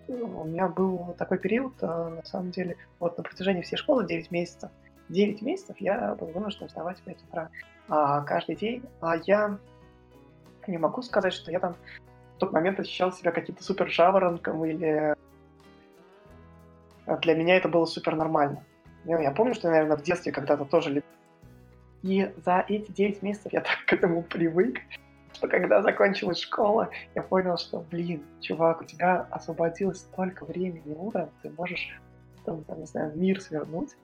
[0.08, 4.72] У меня был такой период, на самом деле, вот на протяжении всей школы 9 месяцев.
[5.10, 7.50] 9 месяцев я был вынужден вставать в 5 утра
[7.88, 8.84] каждый день.
[9.02, 9.58] А я
[10.68, 11.76] не могу сказать, что я там
[12.36, 15.16] в тот момент ощущал себя каким-то супер жаворонком или
[17.22, 18.64] для меня это было супер нормально.
[19.06, 21.04] Я помню, что, наверное, в детстве когда-то тоже
[22.02, 24.80] И за эти 9 месяцев я так к этому привык,
[25.34, 31.30] что когда закончилась школа, я понял, что, блин, чувак, у тебя освободилось столько времени утром,
[31.44, 32.00] ты можешь,
[32.46, 33.96] там, там, не знаю, мир свернуть.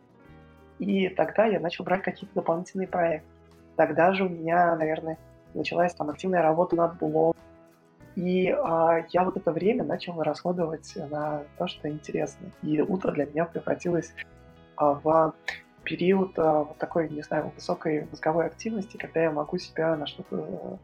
[0.78, 3.28] И тогда я начал брать какие-то дополнительные проекты.
[3.82, 5.17] Тогда же у меня, наверное,
[5.56, 7.41] началась там активная работа над блогом.
[8.15, 12.52] И а, я вот это время начал расходовать на то, что интересно.
[12.62, 14.13] И утро для меня превратилось
[14.76, 15.34] а, в
[15.84, 20.78] период а, вот такой, не знаю, высокой мозговой активности, когда я могу себя на что-то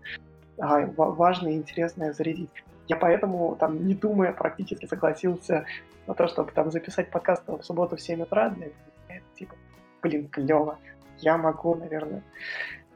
[0.58, 2.50] а, важное и интересное зарядить.
[2.88, 5.66] я поэтому, там, не думая, практически согласился
[6.08, 8.50] на то, чтобы там записать подкаст в субботу в 7 утра.
[8.50, 8.76] Для меня
[9.10, 9.54] это, типа,
[10.02, 10.80] блин, клево.
[11.20, 12.24] Я могу, наверное.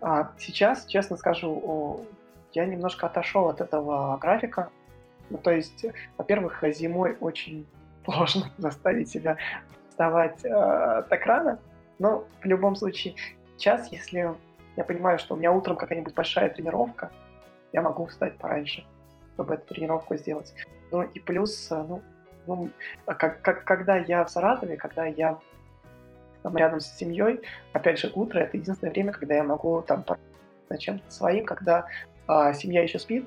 [0.01, 2.05] А сейчас, честно скажу,
[2.53, 4.69] я немножко отошел от этого графика.
[5.29, 5.85] Ну, то есть,
[6.17, 7.65] во-первых, зимой очень
[8.05, 9.37] сложно заставить себя
[9.89, 11.59] вставать э, так рано.
[11.99, 13.15] Но в любом случае,
[13.57, 14.33] сейчас, если
[14.75, 17.11] я понимаю, что у меня утром какая-нибудь большая тренировка,
[17.71, 18.83] я могу встать пораньше,
[19.35, 20.53] чтобы эту тренировку сделать.
[20.91, 22.01] Ну и плюс, э, ну,
[22.47, 22.69] ну
[23.05, 25.37] как, как, когда я в Саратове, когда я
[26.43, 27.41] там, рядом с семьей,
[27.73, 30.03] опять же, утро это единственное время, когда я могу там
[30.77, 31.85] чем-то своим, когда
[32.27, 33.25] а, семья еще спит,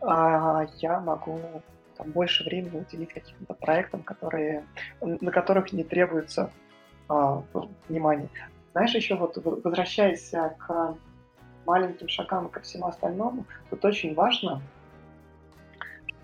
[0.00, 1.40] а, я могу
[1.96, 4.64] там, больше времени уделить каким-то проектам, которые,
[5.00, 6.50] на которых не требуется
[7.08, 7.42] а,
[7.88, 8.28] внимания.
[8.72, 10.96] Знаешь, еще вот возвращаясь к
[11.66, 14.62] маленьким шагам и ко всему остальному, тут очень важно,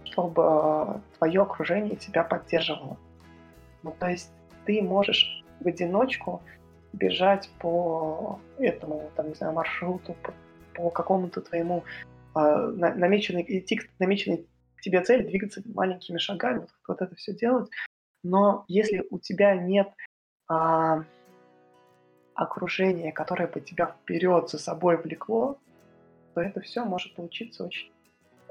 [0.04, 2.98] чтобы э, твое окружение тебя поддерживало.
[3.82, 4.30] Ну, то есть
[4.64, 6.42] ты можешь в одиночку
[6.92, 10.34] бежать по этому, там, не знаю, маршруту, по,
[10.74, 11.84] по какому-то твоему
[12.34, 14.46] э, намеченной, идти к намеченной
[14.82, 17.70] тебе цели, двигаться маленькими шагами, вот, вот это все делать.
[18.22, 19.88] Но если у тебя нет
[20.48, 21.04] а,
[22.34, 25.58] окружение, которое бы тебя вперед за собой влекло,
[26.34, 27.90] то это все может получиться очень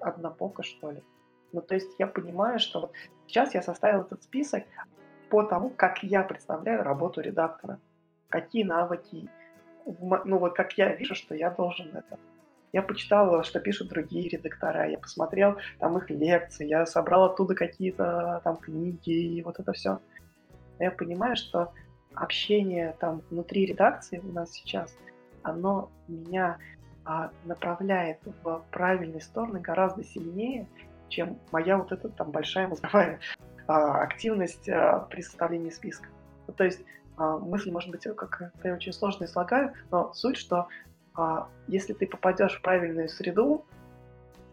[0.02, 1.04] однобоко, что ли.
[1.52, 2.92] Ну, то есть я понимаю, что вот
[3.28, 4.64] сейчас я составил этот список
[5.32, 7.80] по тому, как я представляю работу редактора.
[8.28, 9.30] Какие навыки,
[9.86, 12.20] ну вот как я вижу, что я должен это.
[12.74, 18.42] Я почитал, что пишут другие редактора, я посмотрел там их лекции, я собрал оттуда какие-то
[18.44, 20.00] там книги и вот это все.
[20.80, 21.72] Я понимаю, что
[22.14, 24.94] общение там внутри редакции у нас сейчас,
[25.44, 26.58] оно меня
[27.06, 30.68] а, направляет в правильные стороны гораздо сильнее,
[31.08, 33.20] чем моя вот эта там большая мозговая
[33.68, 36.08] активность а, при составлении списка.
[36.48, 36.82] Ну, то есть
[37.18, 40.68] а, мысль может быть как-то очень сложно излагаю, но суть, что
[41.14, 43.66] а, если ты попадешь в правильную среду,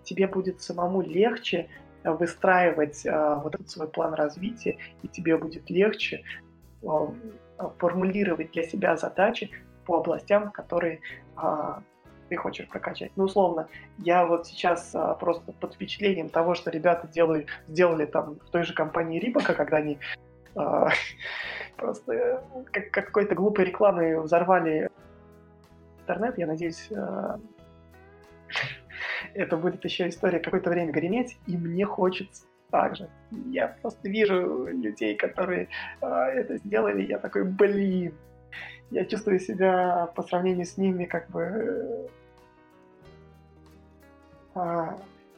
[0.03, 1.69] тебе будет самому легче
[2.05, 6.25] выстраивать а, вот этот свой план развития, и тебе будет легче
[6.87, 7.13] а,
[7.79, 9.51] формулировать для себя задачи
[9.85, 11.01] по областям, которые
[11.37, 11.83] а,
[12.29, 13.13] ты хочешь прокачать.
[13.17, 18.37] Ну, условно, я вот сейчас а, просто под впечатлением того, что ребята делали, сделали там
[18.37, 19.99] в той же компании Рибака, когда они
[20.55, 20.91] а,
[21.77, 24.91] просто как, как какой-то глупой рекламой взорвали
[26.01, 27.39] интернет, я надеюсь, а,
[29.35, 33.09] это будет еще история какое-то время греметь, и мне хочется также.
[33.47, 35.69] Я просто вижу людей, которые
[36.03, 38.15] э, это сделали, я такой, блин,
[38.91, 42.09] я чувствую себя по сравнению с ними как бы
[44.55, 44.87] э,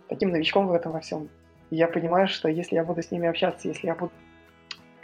[0.09, 1.29] таким новичком в этом во всем.
[1.71, 4.13] И я понимаю, что если я буду с ними общаться, если я буду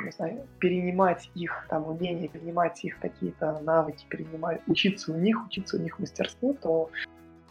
[0.01, 5.77] не знаю, перенимать их там умения, перенимать их какие-то навыки, перенимать, учиться у них, учиться
[5.77, 6.91] у них мастерству, то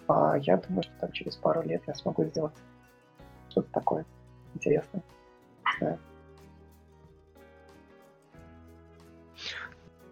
[0.08, 2.54] а, я думаю, что там через пару лет я смогу сделать
[3.50, 4.06] что-то такое
[4.54, 5.02] интересно.
[5.80, 5.98] Да.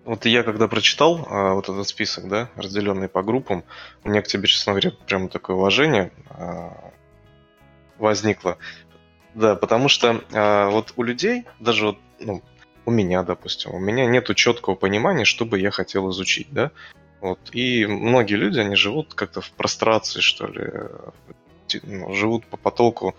[0.05, 3.63] Вот я когда прочитал а, вот этот список, да, разделенный по группам,
[4.03, 6.91] у меня к тебе, честно говоря, прямо такое уважение а,
[7.97, 8.57] возникло.
[9.33, 12.43] Да, потому что а, вот у людей, даже вот, ну,
[12.85, 16.71] у меня, допустим, у меня нету четкого понимания, что бы я хотел изучить, да.
[17.21, 17.39] Вот.
[17.53, 20.69] И многие люди, они живут как-то в прострации, что ли,
[21.83, 23.15] ну, живут по потоку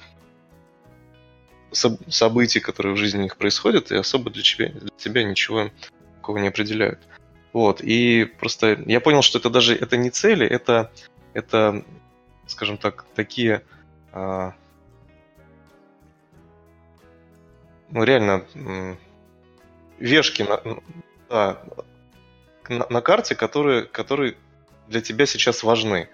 [1.73, 5.71] событий, которые в жизни у них происходят, и особо для тебя, для тебя ничего
[6.25, 7.01] такого не определяют.
[7.53, 10.91] Вот, и просто я понял, что это даже это не цели, это,
[11.35, 11.85] это
[12.47, 13.63] скажем так, такие
[14.11, 14.55] а,
[17.91, 18.45] ну, реально
[19.99, 20.61] вешки на,
[21.29, 21.63] да,
[22.71, 24.37] на, на карте, которые, которые
[24.89, 26.09] для тебя сейчас важны.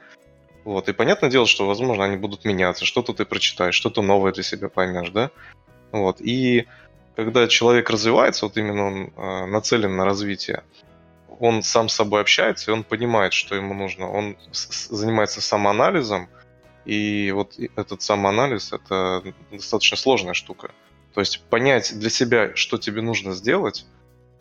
[0.64, 4.42] Вот, и понятное дело, что, возможно, они будут меняться, что-то ты прочитаешь, что-то новое для
[4.42, 5.30] себя поймешь, да?
[5.92, 6.66] Вот, и
[7.16, 10.64] когда человек развивается, вот именно он э, нацелен на развитие,
[11.38, 14.10] он сам с собой общается, и он понимает, что ему нужно.
[14.10, 16.28] Он занимается самоанализом,
[16.84, 20.70] и вот этот самоанализ— это достаточно сложная штука.
[21.14, 23.86] То есть понять для себя, что тебе нужно сделать,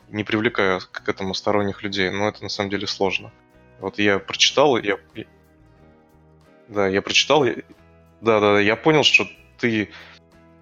[0.09, 3.31] не привлекая к этому сторонних людей, но это на самом деле сложно.
[3.79, 4.97] Вот я прочитал, я,
[6.67, 7.53] да, я прочитал, да,
[8.21, 9.27] да, да, я понял, что
[9.57, 9.89] ты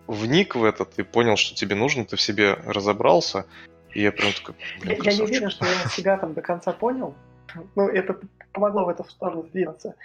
[0.08, 3.46] вник в это, ты понял, что тебе нужно, ты в себе разобрался,
[3.92, 6.72] и я прям такой, блин, Я, я не уверен, что я себя там до конца
[6.72, 7.16] понял,
[7.76, 8.20] но это
[8.52, 9.96] помогло в эту сторону двигаться.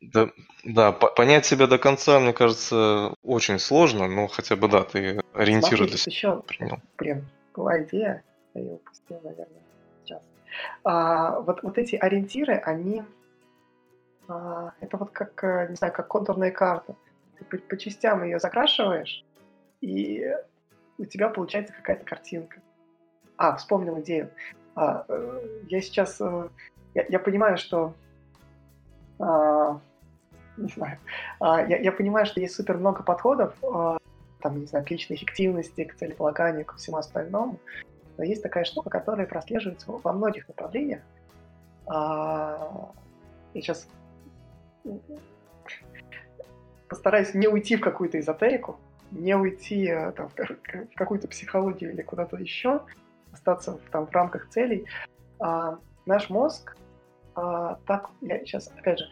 [0.00, 0.30] Да,
[0.64, 5.86] да, понять себя до конца, мне кажется, очень сложно, но хотя бы да, ты ориентиры
[5.86, 6.78] для себя еще принял.
[6.96, 8.22] Блин, была идея,
[8.54, 9.62] я ее упустил, наверное,
[10.04, 10.22] сейчас.
[10.84, 13.02] А, вот, вот эти ориентиры, они...
[14.28, 16.94] А, это вот как, э, не знаю, как контурная карта.
[17.38, 19.24] Ты по, по частям ее закрашиваешь,
[19.80, 20.24] и
[20.98, 22.60] у тебя получается какая-то картинка.
[23.36, 24.30] А, вспомнил идею.
[24.74, 26.20] А, э, я сейчас...
[26.20, 26.48] Э,
[26.94, 27.94] я, я понимаю, что...
[29.20, 29.80] А,
[30.56, 30.98] не знаю.
[31.40, 33.98] А, я, я понимаю, что есть супер много подходов, а,
[34.40, 37.58] там, не знаю, к личной эффективности, к целеполаганию, ко всему остальному.
[38.16, 41.00] Но есть такая штука, которая прослеживается во многих направлениях.
[41.86, 42.92] А,
[43.54, 43.88] я сейчас
[46.88, 48.78] постараюсь не уйти в какую-то эзотерику,
[49.10, 52.82] не уйти э, там, в какую-то психологию или куда-то еще,
[53.32, 54.86] остаться там, в рамках целей.
[55.38, 56.76] А, наш мозг
[57.34, 59.04] а, так, я сейчас, опять же,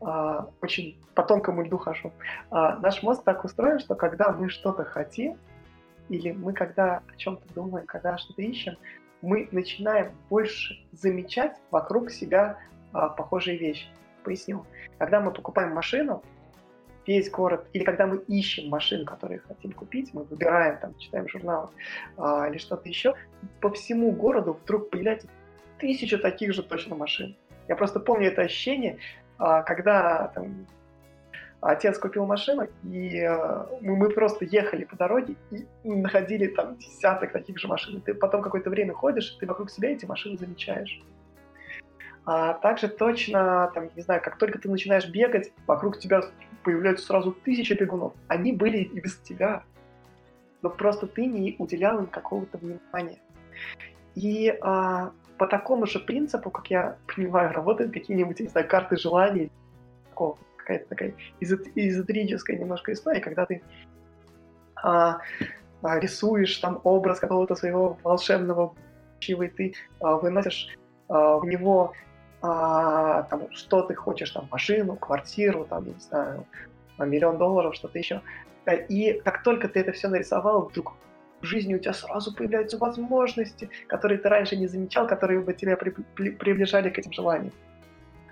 [0.00, 2.12] а, очень по тонкому льду хожу.
[2.50, 5.38] А, наш мозг так устроен, что когда мы что-то хотим,
[6.08, 8.76] или мы когда о чем-то думаем, когда что-то ищем,
[9.20, 12.58] мы начинаем больше замечать вокруг себя
[12.92, 13.86] а, похожие вещи.
[14.24, 14.64] Поясню.
[14.98, 16.22] Когда мы покупаем машину,
[17.08, 21.70] весь город, или когда мы ищем машину, которую хотим купить, мы выбираем, там, читаем журналы
[22.18, 23.14] а, или что-то еще,
[23.60, 25.26] по всему городу вдруг появляется
[25.78, 27.34] тысяча таких же точно машин.
[27.66, 28.98] Я просто помню это ощущение,
[29.38, 30.66] а, когда там,
[31.62, 33.26] отец купил машину, и
[33.80, 38.02] мы, мы просто ехали по дороге и находили там десяток таких же машин.
[38.02, 41.00] Ты потом какое-то время ходишь, ты вокруг себя эти машины замечаешь.
[42.30, 46.20] А также точно, там, не знаю, как только ты начинаешь бегать, вокруг тебя
[46.68, 48.12] появляются сразу тысячи бегунов.
[48.28, 49.62] Они были и без тебя.
[50.60, 53.20] Но просто ты не уделял им какого-то внимания.
[54.14, 59.50] И а, по такому же принципу, как я понимаю, работают какие-нибудь, не знаю, карты желаний,
[60.58, 63.62] какая-то такая эзотерическая немножко история, когда ты
[64.74, 65.20] а,
[65.80, 68.74] а, рисуешь там образ какого-то своего волшебного
[69.26, 70.76] и ты а, выносишь
[71.08, 71.94] а, в него
[72.40, 76.46] а, там, что ты хочешь, там, машину, квартиру, там, не знаю,
[76.98, 78.20] миллион долларов, что-то еще.
[78.88, 80.94] И как только ты это все нарисовал, вдруг
[81.40, 85.76] в жизни у тебя сразу появляются возможности, которые ты раньше не замечал, которые бы тебя
[85.76, 87.52] при, при, приближали к этим желаниям.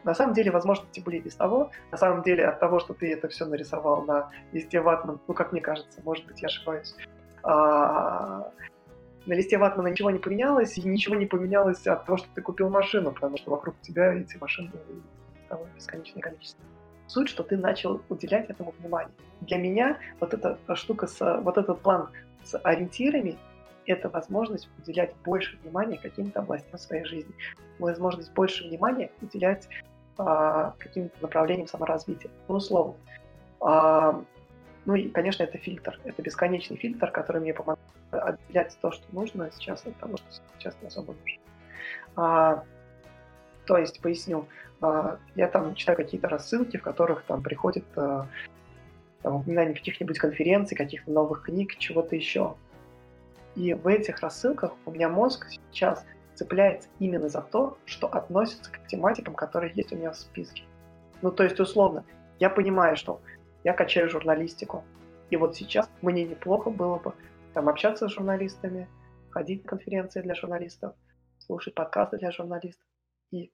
[0.05, 1.71] На самом деле возможности были без того.
[1.91, 5.53] На самом деле от того, что ты это все нарисовал на листе ватман, ну, как
[5.53, 6.95] мне кажется, может быть, я ошибаюсь,
[7.43, 8.53] а,
[9.27, 12.71] на листе ватмана ничего не поменялось, и ничего не поменялось от того, что ты купил
[12.71, 14.71] машину, потому что вокруг тебя эти машины
[15.51, 16.65] было бесконечное количество.
[17.09, 19.13] Суть, что ты начал уделять этому внимание.
[19.43, 22.09] Для меня вот эта штука, с, вот этот план
[22.45, 23.37] с ориентирами–
[23.87, 27.33] это возможность уделять больше внимания каким-то областям своей жизни,
[27.79, 29.69] возможность больше внимания уделять
[30.19, 32.31] а, каким-то направлениям саморазвития.
[32.49, 32.95] Ну, условно.
[33.61, 34.23] А,
[34.87, 35.99] ну и, конечно, это фильтр.
[36.05, 40.27] Это бесконечный фильтр, который мне помогает отделять то, что нужно сейчас от того, что
[40.59, 41.41] сейчас не особо нужно.
[42.15, 42.65] А,
[43.67, 44.47] то есть, поясню,
[44.81, 48.29] а, я там читаю какие-то рассылки, в которых там приходит а,
[49.23, 52.55] там, упоминание каких-нибудь конференций, каких-то новых книг, чего-то еще.
[53.57, 58.87] И в этих рассылках у меня мозг сейчас цепляется именно за то, что относится к
[58.87, 60.63] тематикам, которые есть у меня в списке.
[61.23, 62.05] Ну, то есть, условно,
[62.39, 63.21] я понимаю, что
[63.67, 64.85] я качаю журналистику.
[65.29, 67.15] И вот сейчас мне неплохо было бы
[67.53, 68.89] там общаться с журналистами,
[69.31, 70.95] ходить на конференции для журналистов,
[71.39, 72.87] слушать подкасты для журналистов.
[73.33, 73.51] И,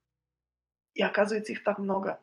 [0.93, 2.21] и оказывается, их так много.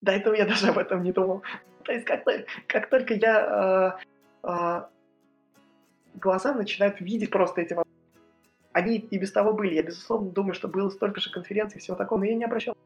[0.00, 1.42] До этого я даже об этом не думал.
[1.82, 2.22] То есть как,
[2.68, 3.98] как только я
[4.44, 4.82] э, э,
[6.14, 7.76] глаза начинают видеть просто эти
[8.72, 9.74] они и без того были.
[9.74, 12.76] Я, безусловно, думаю, что было столько же конференций и всего такого, но я не обращал.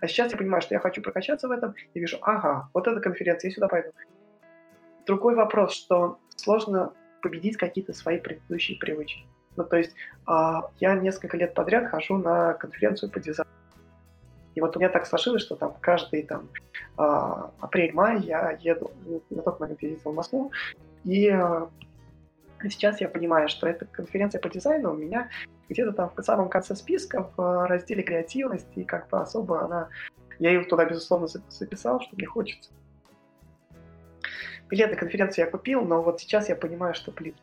[0.00, 3.00] А сейчас я понимаю, что я хочу прокачаться в этом, и вижу, ага, вот эта
[3.00, 3.90] конференция, я сюда пойду.
[5.06, 9.26] Другой вопрос, что сложно победить какие-то свои предыдущие привычки.
[9.56, 9.94] Ну, то есть
[10.28, 10.32] э,
[10.78, 13.50] я несколько лет подряд хожу на конференцию по дизайну.
[14.54, 16.48] И вот у меня так сложилось, что там каждый там
[16.96, 17.02] э,
[17.60, 18.92] апрель-май я еду,
[19.30, 20.52] на тот момент я ездил в Москву,
[21.04, 21.66] и э,
[22.68, 25.28] сейчас я понимаю, что эта конференция по дизайну у меня
[25.68, 29.88] где-то там в самом конце списка в разделе креативности, и как бы особо она...
[30.38, 32.70] Я ее туда, безусловно, записал, что мне хочется.
[34.68, 37.34] Билет на конференцию я купил, но вот сейчас я понимаю, что, блин,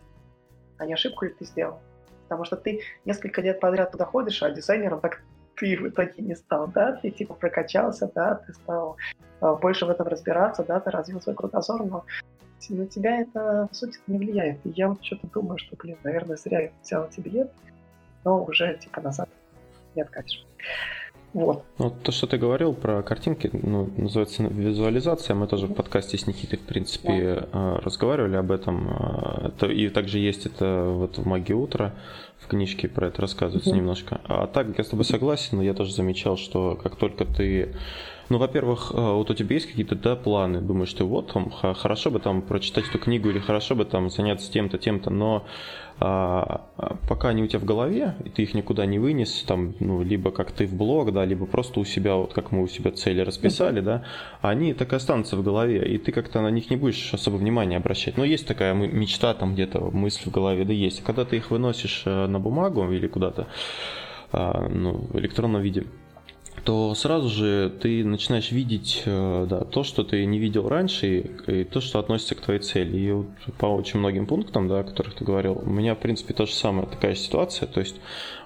[0.78, 1.80] а не ошибку ли ты сделал?
[2.24, 5.22] Потому что ты несколько лет подряд туда ходишь, а дизайнером так
[5.56, 8.98] ты в итоге не стал, да, ты типа прокачался, да, ты стал
[9.42, 12.06] э, больше в этом разбираться, да, ты развил свой кругозор, но
[12.70, 14.60] на тебя это, по сути, не влияет.
[14.66, 17.52] И я вот что-то думаю, что, блин, наверное, зря я взял эти билеты,
[18.26, 19.30] но уже, типа, назад
[19.96, 20.46] не откатишь.
[21.34, 21.66] Вот.
[21.80, 25.36] Ну, то, что ты говорил про картинки, ну, называется визуализация.
[25.36, 27.76] Мы тоже в подкасте с Никитой, в принципе, да.
[27.82, 28.90] разговаривали об этом.
[29.44, 31.94] Это, и также есть это вот в «Магии утра»,
[32.40, 33.80] в книжке про это рассказывается угу.
[33.80, 34.22] немножко.
[34.26, 37.76] А так, я с тобой согласен, но я тоже замечал, что как только ты
[38.30, 42.10] ну, во-первых, э, вот у тебя есть какие-то да, планы, думаешь, что вот там хорошо
[42.10, 45.46] бы там прочитать эту книгу или хорошо бы там заняться тем-то, тем-то, но
[45.98, 46.66] а,
[47.08, 50.32] пока они у тебя в голове, и ты их никуда не вынес, там, ну, либо
[50.32, 53.22] как ты в блог, да, либо просто у себя, вот как мы у себя цели
[53.22, 54.04] расписали, да,
[54.42, 57.78] они так и останутся в голове, и ты как-то на них не будешь особо внимания
[57.78, 58.18] обращать.
[58.18, 61.02] Но есть такая мечта там где-то, мысль в голове, да есть.
[61.04, 63.48] Когда ты их выносишь э, на бумагу или куда-то,
[64.32, 65.86] а, ну, в электронном виде,
[66.64, 71.08] то сразу же ты начинаешь видеть э, да, то, что ты не видел раньше,
[71.48, 72.98] и, и то, что относится к твоей цели.
[72.98, 73.28] И вот
[73.58, 76.54] по очень многим пунктам, да, о которых ты говорил, у меня, в принципе, та же
[76.54, 77.68] самая такая ситуация.
[77.68, 77.96] То есть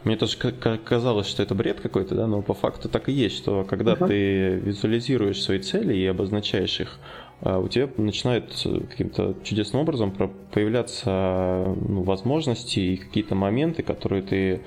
[0.04, 3.64] мне тоже казалось, что это бред какой-то, да, но по факту так и есть, что
[3.64, 4.08] когда uh-huh.
[4.08, 7.00] ты визуализируешь свои цели и обозначаешь их,
[7.42, 8.52] э, у тебя начинают
[8.90, 10.14] каким-то чудесным образом
[10.52, 14.62] появляться ну, возможности и какие-то моменты, которые ты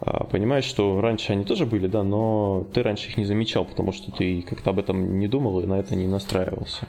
[0.00, 4.10] понимаешь, что раньше они тоже были, да, но ты раньше их не замечал, потому что
[4.10, 6.86] ты как-то об этом не думал и на это не настраивался.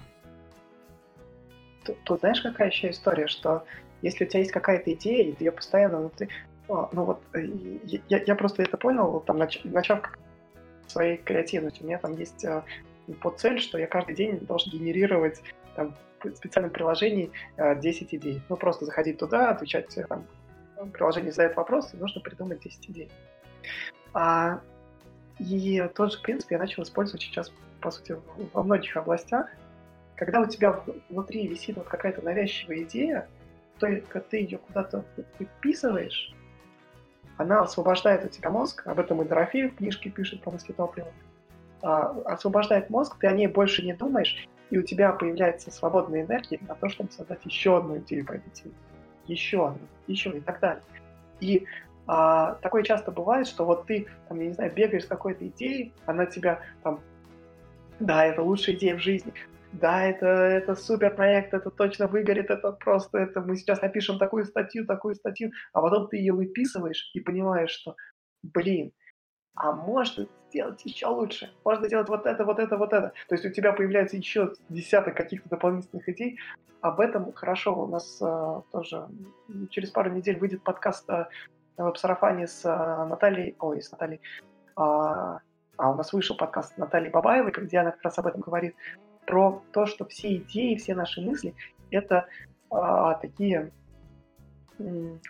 [1.85, 3.63] Тут, тут знаешь, какая еще история, что
[4.01, 6.29] если у тебя есть какая-то идея, и ты ее постоянно, ну, ты,
[6.67, 7.45] ну, ну вот, э,
[8.07, 10.17] я, я просто это понял, там, нач, начав
[10.87, 12.63] своей креативностью, у меня там есть э,
[13.21, 15.41] по цель, что я каждый день должен генерировать
[15.75, 18.41] там, в специальном приложении 10 идей.
[18.47, 20.25] Ну, просто заходить туда, отвечать там,
[20.89, 23.11] приложение задает вопрос, и нужно придумать 10 идей.
[24.13, 24.61] А,
[25.39, 28.15] и тот же принцип я начал использовать сейчас, по сути,
[28.53, 29.47] во многих областях.
[30.15, 33.27] Когда у тебя внутри висит вот какая-то навязчивая идея,
[33.79, 35.03] только ты ее куда-то
[35.39, 36.33] выписываешь,
[37.37, 41.11] она освобождает у тебя мозг, об этом и Дорофеев в книжке пишет про топливо,
[41.81, 46.59] а, освобождает мозг, ты о ней больше не думаешь, и у тебя появляется свободная энергия
[46.67, 48.75] на то, чтобы создать еще одну идею по этой теме
[49.27, 50.83] еще одну, еще и так далее.
[51.39, 51.65] И
[52.07, 55.93] а, такое часто бывает, что вот ты, там, я не знаю, бегаешь с какой-то идеей,
[56.05, 56.99] она тебя там,
[57.99, 59.33] да, это лучшая идея в жизни,
[59.73, 64.45] да, это, это супер проект, это точно выгорит, это просто, это мы сейчас напишем такую
[64.45, 67.95] статью, такую статью, а потом ты ее выписываешь и понимаешь, что,
[68.43, 68.91] блин,
[69.55, 73.13] а можно сделать еще лучше, можно сделать вот это, вот это, вот это.
[73.27, 76.39] То есть у тебя появляется еще десяток каких-то дополнительных идей.
[76.81, 77.75] Об этом хорошо.
[77.75, 79.07] У нас э, тоже
[79.69, 81.25] через пару недель выйдет подкаст э,
[81.77, 84.19] на веб-сарафане с э, Натальей, ой, с Натальей,
[84.75, 85.39] а,
[85.77, 88.75] а у нас вышел подкаст с Натальей Бабаевой, где она как раз об этом говорит,
[89.25, 91.53] про то, что все идеи, все наши мысли—
[91.91, 92.27] это
[92.69, 93.71] а, такие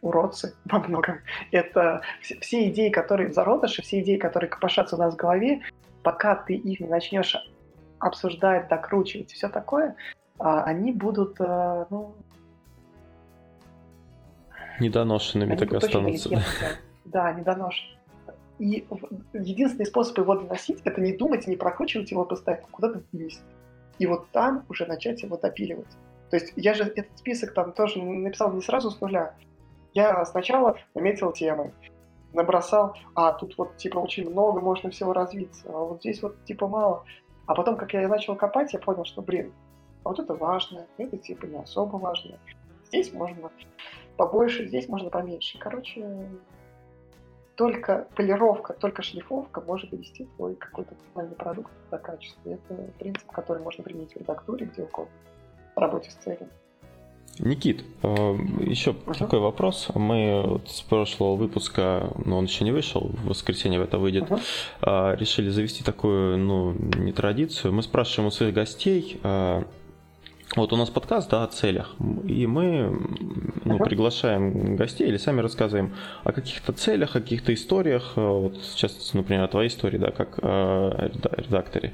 [0.02, 1.20] уродцы во многом.
[1.52, 5.62] Это все, идеи, которые в зародыше, все идеи, которые копошатся у нас в голове,
[6.04, 7.36] пока ты их не начнешь
[8.00, 9.96] обсуждать, докручивать и все такое,
[10.40, 12.16] а, они будут, а, ну...
[14.80, 16.30] Недоношенными так и останутся.
[17.06, 17.98] Да, недоношенными.
[18.58, 18.86] И
[19.34, 23.42] единственный способ его доносить, это не думать, не прокручивать его постоянно, куда-то вынести.
[23.98, 25.88] И вот там уже начать его допиливать.
[26.32, 29.36] То есть я же этот список там тоже написал не сразу с нуля.
[29.94, 31.74] Я сначала наметил темы,
[32.32, 36.70] набросал, а тут вот типа очень много, можно всего развиться, а вот здесь вот типа
[36.70, 37.04] мало.
[37.48, 39.52] А потом, как я начал копать, я понял, что, блин,
[40.06, 42.40] вот это важно, это типа не особо важно.
[42.86, 43.52] Здесь можно
[44.16, 45.60] побольше, здесь можно поменьше.
[45.60, 46.30] Короче,
[47.58, 52.52] только полировка, только шлифовка может довести твой какой-то финальный продукт до качества.
[52.52, 55.12] Это принцип, который можно применить в редактуре, где угодно
[55.76, 56.48] работе с целью.
[57.40, 58.08] Никит, э,
[58.60, 59.18] еще uh-huh.
[59.18, 59.88] такой вопрос.
[59.96, 65.18] Мы с прошлого выпуска, но он еще не вышел, в воскресенье это выйдет, uh-huh.
[65.18, 67.74] решили завести такую, ну, не традицию.
[67.74, 69.64] Мы спрашиваем у своих гостей, э,
[70.58, 71.96] вот у нас подкаст, да, о целях,
[72.28, 72.90] и мы
[73.64, 73.86] ну, uh-huh.
[73.86, 75.96] приглашаем гостей или сами рассказываем
[76.26, 78.12] о каких-то целях, о каких-то историях.
[78.18, 81.94] Вот сейчас, например, о твоей истории, да, как о редакторе.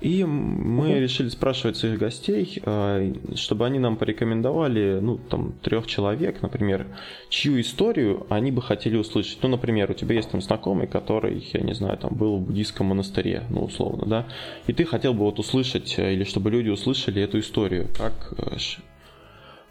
[0.00, 5.86] И мы uh решили спрашивать своих гостей, а, чтобы они нам порекомендовали, ну, там, трех
[5.86, 6.86] человек, например,
[7.28, 9.38] чью историю они бы хотели услышать.
[9.42, 12.86] Ну, например, у тебя есть там знакомый, который, я не знаю, там, был в буддийском
[12.86, 14.26] монастыре, ну, условно, да,
[14.66, 18.56] и ты хотел бы вот услышать, э, или чтобы люди услышали эту историю, как э,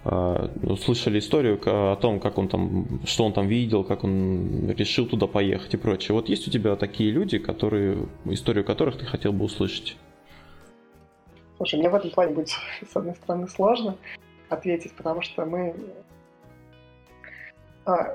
[0.05, 5.07] а, услышали историю о том, как он там, что он там видел, как он решил
[5.07, 6.13] туда поехать и прочее.
[6.13, 9.97] Вот есть у тебя такие люди, которые, историю которых ты хотел бы услышать?
[11.59, 12.49] Слушай, мне в этом плане будет,
[12.89, 13.97] с одной стороны, сложно
[14.47, 15.75] ответить, потому что мы...
[17.85, 18.13] А,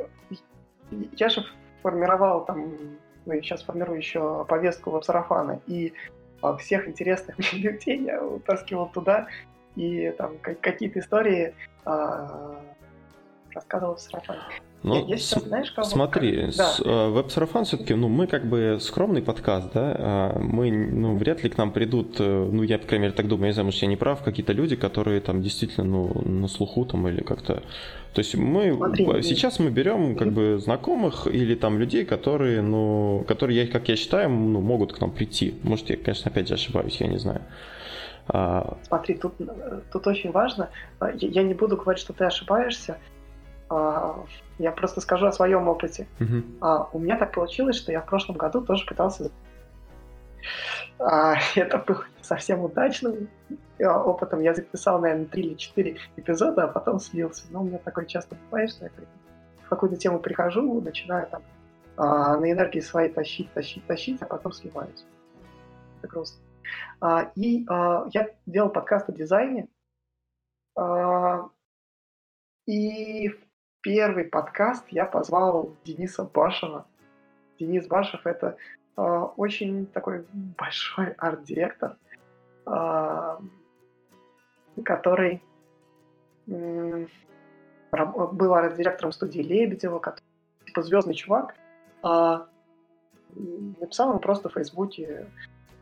[0.91, 1.45] я же
[1.83, 5.93] формировал там ну, я сейчас формирую еще повестку веб-сарафана, и
[6.59, 9.29] всех интересных людей я утаскивал туда,
[9.77, 12.64] и там какие-то истории а,
[13.55, 14.41] рассказывал в сарафане.
[14.85, 15.89] Ну, я сейчас, знаешь, кого...
[15.89, 16.65] смотри, да.
[16.67, 21.43] с, э, веб-сарафан все-таки, ну, мы как бы скромный подкаст, да, а мы, ну, вряд
[21.43, 23.81] ли к нам придут, э, ну, я, по крайней мере, так думаю, я знаю, может,
[23.81, 27.63] я не прав, какие-то люди, которые там действительно, ну, на слуху там или как-то...
[28.13, 33.25] То есть мы, смотри, сейчас мы берем как бы знакомых или там людей, которые, ну,
[33.27, 35.59] которые, как я считаю, ну, могут к нам прийти.
[35.63, 37.41] Может, я, конечно, опять же ошибаюсь, я не знаю.
[38.29, 39.35] А, смотри, тут,
[39.93, 40.69] тут очень важно,
[41.17, 42.99] я не буду говорить, что ты ошибаешься,
[44.59, 46.07] я просто скажу о своем опыте.
[46.61, 49.31] А, у меня так получилось, что я в прошлом году тоже пытался...
[50.99, 53.29] А, это было совсем удачным
[53.79, 54.41] опытом.
[54.41, 57.45] Я записал, наверное, 3 или 4 эпизода, а потом слился.
[57.51, 58.91] Но у меня такое часто бывает, что я
[59.65, 61.43] в какую-то тему прихожу, начинаю там
[61.97, 65.05] а, на энергии своей тащить, тащить, тащить, а потом сливаюсь.
[65.99, 66.41] Это грустно.
[67.01, 69.69] А, и а, я делал подкаст о дизайне.
[70.77, 71.49] А,
[72.67, 73.29] и
[73.85, 76.87] первый подкаст я позвал Дениса Башева.
[77.61, 78.57] Денис Башев это
[78.97, 81.97] э, очень такой большой арт-директор,
[82.67, 83.39] э,
[84.83, 85.43] который
[86.49, 87.07] э,
[87.93, 90.25] был арт-директором студии Лебедева, который
[90.65, 91.55] типа звездный чувак.
[92.03, 92.47] Э,
[93.35, 95.27] написал ему просто в Фейсбуке,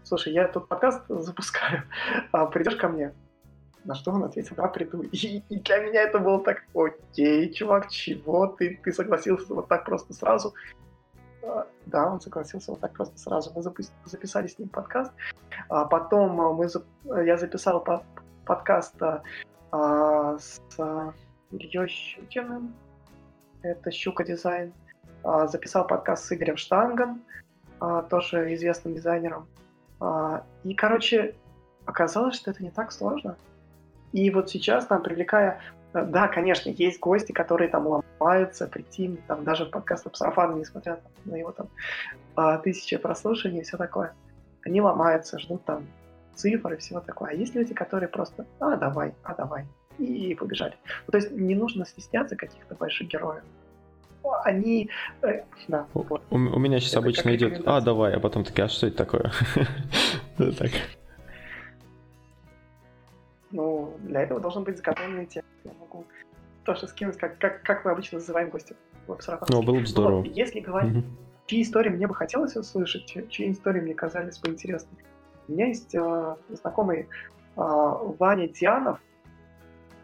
[0.02, 1.84] слушай, я тут подкаст запускаю,
[2.32, 3.14] а придешь ко мне?
[3.84, 5.02] На что он ответил, да, приду.
[5.02, 9.84] И, и для меня это было так, окей, чувак, чего ты, ты согласился вот так
[9.84, 10.54] просто сразу?
[11.42, 13.52] А, да, он согласился вот так просто сразу.
[13.54, 15.12] Мы записали с ним подкаст.
[15.68, 16.68] А потом а, мы,
[17.24, 18.02] я записал под,
[18.44, 18.94] подкаст
[19.72, 20.60] а, с
[21.50, 22.74] Ильей Щукиным.
[23.62, 24.72] Это Щука дизайн.
[25.24, 27.22] А, записал подкаст с Игорем Штангом,
[27.80, 29.46] а, тоже известным дизайнером.
[30.00, 31.34] А, и, короче,
[31.84, 33.36] оказалось, что это не так сложно.
[34.12, 35.60] И вот сейчас, там, привлекая
[35.94, 41.36] э, да, конечно, есть гости, которые там ломаются, прийти, там, даже подкаст Сарафана, несмотря на
[41.36, 41.68] его там
[42.36, 44.14] а, тысячи прослушаний и все такое.
[44.64, 45.86] Они ломаются, ждут там
[46.34, 47.30] цифр и всего такое.
[47.30, 49.66] А есть люди, которые просто, а, давай, а, давай,
[49.98, 50.74] и побежали.
[51.06, 53.42] Ну, то есть не нужно стесняться каких-то больших героев.
[54.44, 54.88] Они,
[55.22, 55.86] э, да.
[55.94, 56.22] Вот.
[56.30, 58.96] У, у меня сейчас это обычно идет, а, давай, а потом такие, а что это
[58.96, 59.32] такое?
[60.58, 60.70] Так.
[63.52, 65.48] Ну, для этого должен быть заготовленный текст.
[65.64, 66.04] Я могу
[66.64, 68.74] тоже скинуть, как, как, как мы обычно называем гостя
[69.06, 70.18] в Ну, было бы здорово.
[70.18, 71.04] Вот, если говорить, mm
[71.46, 75.04] чьи истории мне бы хотелось услышать, чьи истории мне казались бы интересными.
[75.48, 77.06] У меня есть э, знакомый э,
[77.56, 79.00] Ваня Тианов.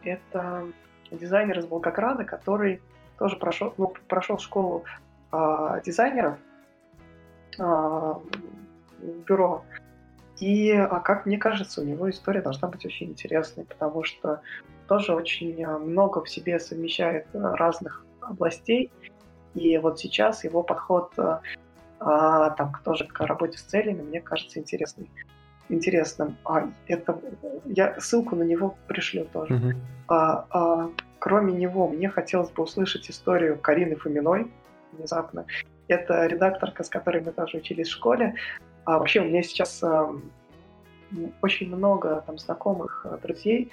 [0.03, 0.67] Это
[1.11, 2.83] дизайнер из Волгограда, который
[3.19, 4.85] тоже прошел, ну, прошел школу
[5.33, 6.39] э, дизайнеров
[7.59, 8.21] э, в
[9.27, 9.65] бюро
[10.41, 14.41] и, а как мне кажется, у него история должна быть очень интересной, потому что
[14.87, 18.91] тоже очень а, много в себе совмещает а, разных областей.
[19.55, 21.13] И вот сейчас его подход
[22.01, 25.11] а, там тоже к работе с целями мне кажется интересный.
[25.69, 26.37] Интересным.
[26.45, 27.21] А это
[27.67, 29.55] я ссылку на него пришлю тоже.
[29.55, 29.77] Uh-huh.
[30.09, 34.51] А, а, кроме него, мне хотелось бы услышать историю Карины Фоминой
[34.93, 35.45] внезапно.
[35.89, 38.35] Это редакторка, с которой мы тоже учились в школе.
[38.89, 40.07] А вообще у меня сейчас э,
[41.43, 43.71] очень много там знакомых э, друзей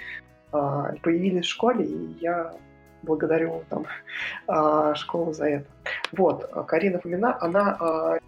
[0.52, 2.54] э, появились в школе, и я
[3.02, 3.86] благодарю там
[4.50, 5.66] э, школу за это.
[6.12, 8.20] Вот, Карина Фомина, она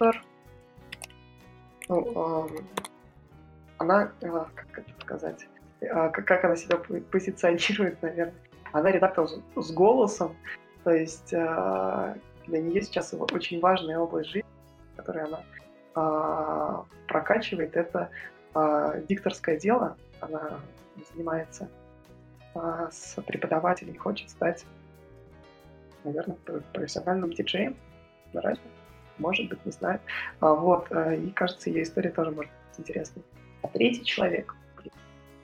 [0.00, 0.10] э,
[1.88, 2.50] ну,
[3.78, 5.46] она, как это сказать,
[5.80, 6.78] как, она себя
[7.12, 8.34] позиционирует, наверное.
[8.72, 10.34] Она редактор с, голосом,
[10.82, 12.16] то есть для
[12.48, 14.48] нее сейчас очень важная область жизни,
[14.96, 15.65] которую она а,
[17.06, 18.10] прокачивает, это
[18.54, 19.96] а, дикторское дело.
[20.20, 20.60] Она
[21.12, 21.68] занимается
[22.54, 24.64] а, с преподавателем, хочет стать,
[26.04, 26.36] наверное,
[26.72, 27.76] профессиональным диджеем.
[28.32, 28.64] Разве?
[29.18, 30.00] Может быть, не знаю.
[30.40, 33.22] А, вот, а, и кажется, ее история тоже может быть интересной.
[33.62, 34.54] А третий человек,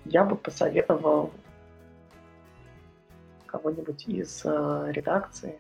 [0.05, 1.33] я бы посоветовал
[3.47, 5.59] кого-нибудь из э, редакции.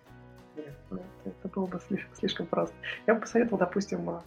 [0.57, 2.75] Нет, ну, это, было бы слишком, слишком просто.
[3.07, 4.21] Я бы посоветовал, допустим, Э,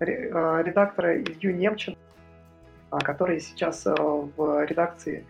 [0.00, 1.96] редактора Илью Немчин,
[2.90, 5.26] а, который сейчас э, в редакции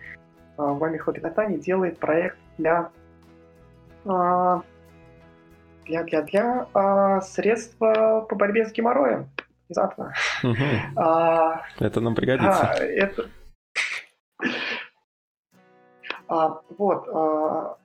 [0.56, 2.90] э, вами Хобби Натани делает проект для
[4.02, 4.62] для,
[6.04, 9.28] для, для а, средства по борьбе с геморроем.
[9.68, 10.12] Внезапно.
[10.42, 10.56] Угу.
[10.96, 12.70] А, это нам пригодится.
[12.70, 13.28] А, это...
[16.28, 17.08] а, вот.
[17.08, 17.76] А,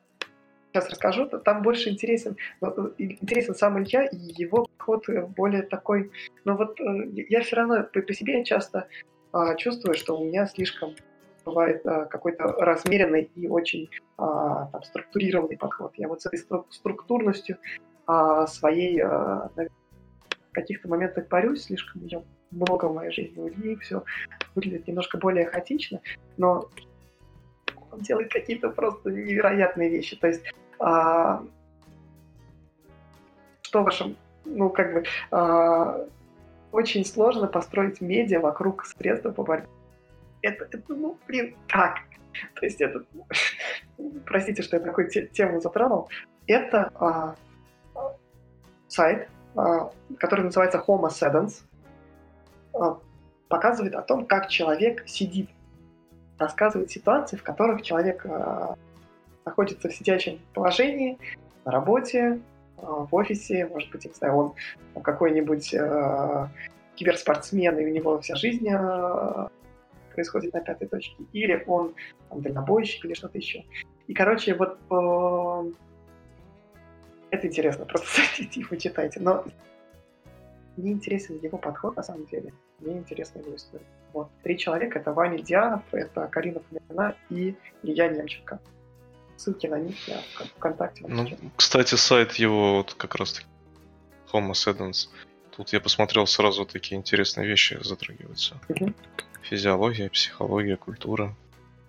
[0.76, 1.28] сейчас расскажу.
[1.28, 2.36] Там больше интересен,
[2.98, 5.06] интересен сам Илья и его подход
[5.36, 6.12] более такой...
[6.44, 8.88] Но вот я все равно по, себе часто
[9.32, 10.96] а, чувствую, что у меня слишком
[11.46, 15.94] бывает какой-то размеренный и очень а, там, структурированный подход.
[15.96, 17.58] Я вот с этой структурностью
[18.08, 19.70] а, своей в
[20.52, 24.04] каких-то моментах борюсь, слишком ее много в моей жизни у людей, все
[24.56, 26.00] выглядит немножко более хаотично,
[26.38, 26.70] но
[27.96, 30.16] он делает какие-то просто невероятные вещи.
[30.16, 30.44] То есть
[30.80, 31.44] а,
[33.62, 34.16] что вашем,
[34.46, 36.06] ну, как бы, а,
[36.72, 39.68] очень сложно построить медиа вокруг средства по борьбе.
[40.42, 42.00] Это, это ну, блин, как?
[42.56, 43.04] То есть это,
[44.26, 46.10] простите, что я такую тему затронул,
[46.48, 47.36] это а,
[48.88, 51.64] сайт, а, который называется Homo Sedens,
[52.74, 53.00] а,
[53.48, 55.50] показывает о том, как человек сидит,
[56.38, 58.76] рассказывает ситуации, в которых человек а,
[59.46, 61.18] находится в сидячем положении,
[61.64, 62.40] на работе,
[62.78, 64.54] а, в офисе, может быть, не знаю, он
[65.02, 66.48] какой-нибудь э,
[66.96, 69.48] киберспортсмен, и у него вся жизнь э,
[70.14, 71.94] происходит на пятой точке, или он
[72.30, 73.64] там, дальнобойщик или что-то еще.
[74.08, 75.72] И, короче, вот э,
[77.32, 79.20] это интересно, просто зайдите и почитайте.
[79.20, 79.46] Но
[80.78, 82.54] мне интересен его подход на самом деле.
[82.80, 83.86] Мне интересна его история.
[84.14, 84.30] Вот.
[84.44, 88.60] Три человека— это Ваня Дианов, это Карина Фомина и Илья Немченко.
[89.38, 90.22] Ссылки на них я
[90.58, 91.06] ВКонтакте.
[91.08, 93.48] Ну, кстати, сайт его вот как раз таки
[94.32, 95.10] Homo Sedens.
[95.56, 98.56] Тут я посмотрел сразу такие интересные вещи затрагиваются.
[98.70, 98.94] Угу.
[99.42, 101.34] Физиология, психология, культура,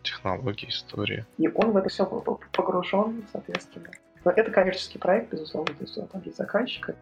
[0.02, 1.26] технологии, история.
[1.38, 2.06] И он в это все
[2.52, 3.90] погружен, соответственно.
[4.24, 6.98] Но это коммерческий проект, безусловно, то есть там есть заказчик, это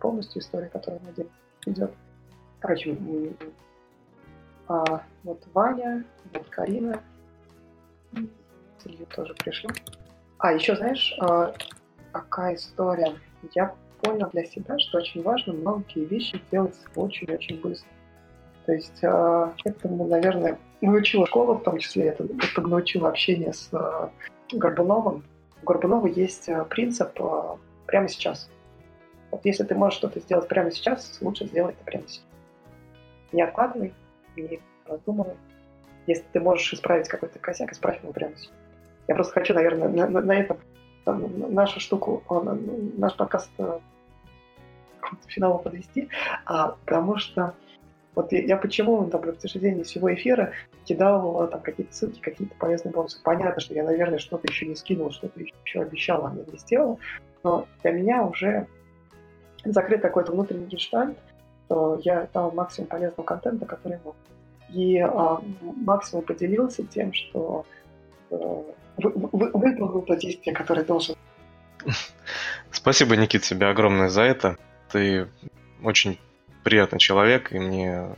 [0.00, 1.92] полностью история, которая на идет.
[2.60, 2.96] Короче,
[4.68, 7.00] а, вот Ваня, вот Карина,
[8.86, 9.68] Илью тоже пришли.
[10.38, 11.54] А, еще знаешь, а,
[12.12, 13.14] какая история?
[13.54, 17.88] Я понял для себя, что очень важно многие вещи делать очень-очень быстро.
[18.66, 23.68] То есть а, этому, наверное, научила школа, в том числе, это, это научила общение с
[23.72, 24.10] а,
[24.52, 25.24] Горбуновым.
[25.62, 28.50] У Горбунова есть а, принцип а, прямо сейчас.
[29.30, 32.24] Вот если ты можешь что-то сделать прямо сейчас, лучше сделай это прямо сейчас.
[33.32, 33.94] Не откладывай,
[34.36, 35.36] не раздумывай.
[36.06, 38.52] Если ты можешь исправить какой-то косяк, исправь его прямо сейчас.
[39.08, 40.58] Я просто хочу, наверное, на, на, на этом
[41.04, 42.22] там, нашу штуку,
[42.96, 43.78] наш подкаст э,
[45.00, 46.08] к финалу подвести,
[46.46, 47.54] а, потому что
[48.14, 50.52] вот я, я почему там, на протяжении всего эфира
[50.84, 53.20] кидал там какие-то ссылки, какие-то полезные бонусы.
[53.22, 57.00] Понятно, что я, наверное, что-то еще не скинул, что-то еще обещал, а не сделал,
[57.42, 58.66] но для меня уже
[59.64, 61.16] закрыт какой-то внутренний гештальт,
[61.66, 64.14] что я дал максимум полезного контента, который мог.
[64.70, 67.81] И а, максимум поделился тем, что э,
[68.96, 71.16] выполнил то действие, которое должен.
[72.70, 74.56] Спасибо, Никит, тебе огромное за это.
[74.90, 75.28] Ты
[75.82, 76.18] очень
[76.62, 78.16] приятный человек, и мне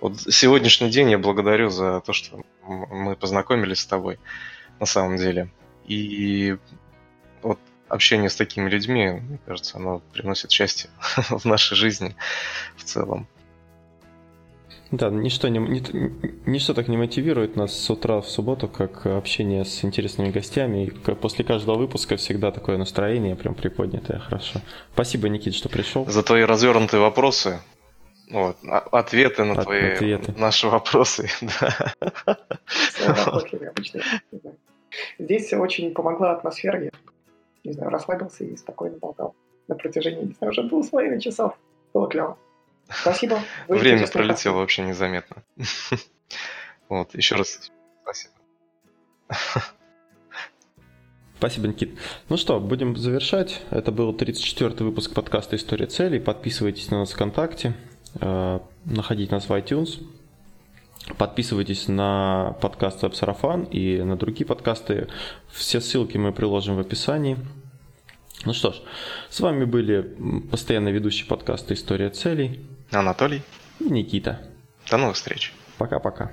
[0.00, 4.18] вот сегодняшний день я благодарю за то, что мы познакомились с тобой
[4.78, 5.50] на самом деле.
[5.86, 6.56] И
[7.42, 7.58] вот
[7.88, 10.90] общение с такими людьми, мне кажется, оно приносит счастье
[11.30, 12.14] в нашей жизни
[12.76, 13.26] в целом.
[14.92, 15.82] Да, ничто, не, ни,
[16.48, 20.86] ничто так не мотивирует нас с утра в субботу, как общение с интересными гостями.
[20.86, 24.60] И после каждого выпуска всегда такое настроение прям приподнятое, хорошо.
[24.92, 26.06] Спасибо, Никит, что пришел.
[26.06, 27.58] За твои развернутые вопросы.
[28.30, 30.34] Вот, а, ответы на От, твои ответы.
[30.36, 31.28] наши вопросы.
[35.18, 36.82] Здесь очень помогла атмосфера.
[36.84, 36.90] Я,
[37.64, 39.34] не знаю, расслабился и спокойно болтал
[39.68, 41.56] на протяжении, не знаю, уже двух с половиной часов.
[41.92, 42.36] Было клево.
[42.88, 43.40] Спасибо.
[43.68, 45.42] Вы Время пролетело вообще незаметно.
[46.88, 47.72] Вот, еще раз
[48.02, 48.34] спасибо.
[51.38, 51.98] Спасибо, Никит.
[52.28, 53.60] Ну что, будем завершать.
[53.70, 56.20] Это был 34-й выпуск подкаста «История целей».
[56.20, 57.74] Подписывайтесь на нас ВКонтакте,
[58.20, 60.02] э, находите нас в iTunes,
[61.18, 65.08] подписывайтесь на подкаст «Сарафан» и на другие подкасты.
[65.50, 67.36] Все ссылки мы приложим в описании.
[68.44, 68.76] Ну что ж,
[69.28, 70.16] с вами были
[70.50, 72.60] постоянно ведущие подкаста «История целей».
[72.90, 73.42] Анатолий.
[73.80, 74.40] И Никита.
[74.90, 75.52] До новых встреч.
[75.78, 76.32] Пока-пока.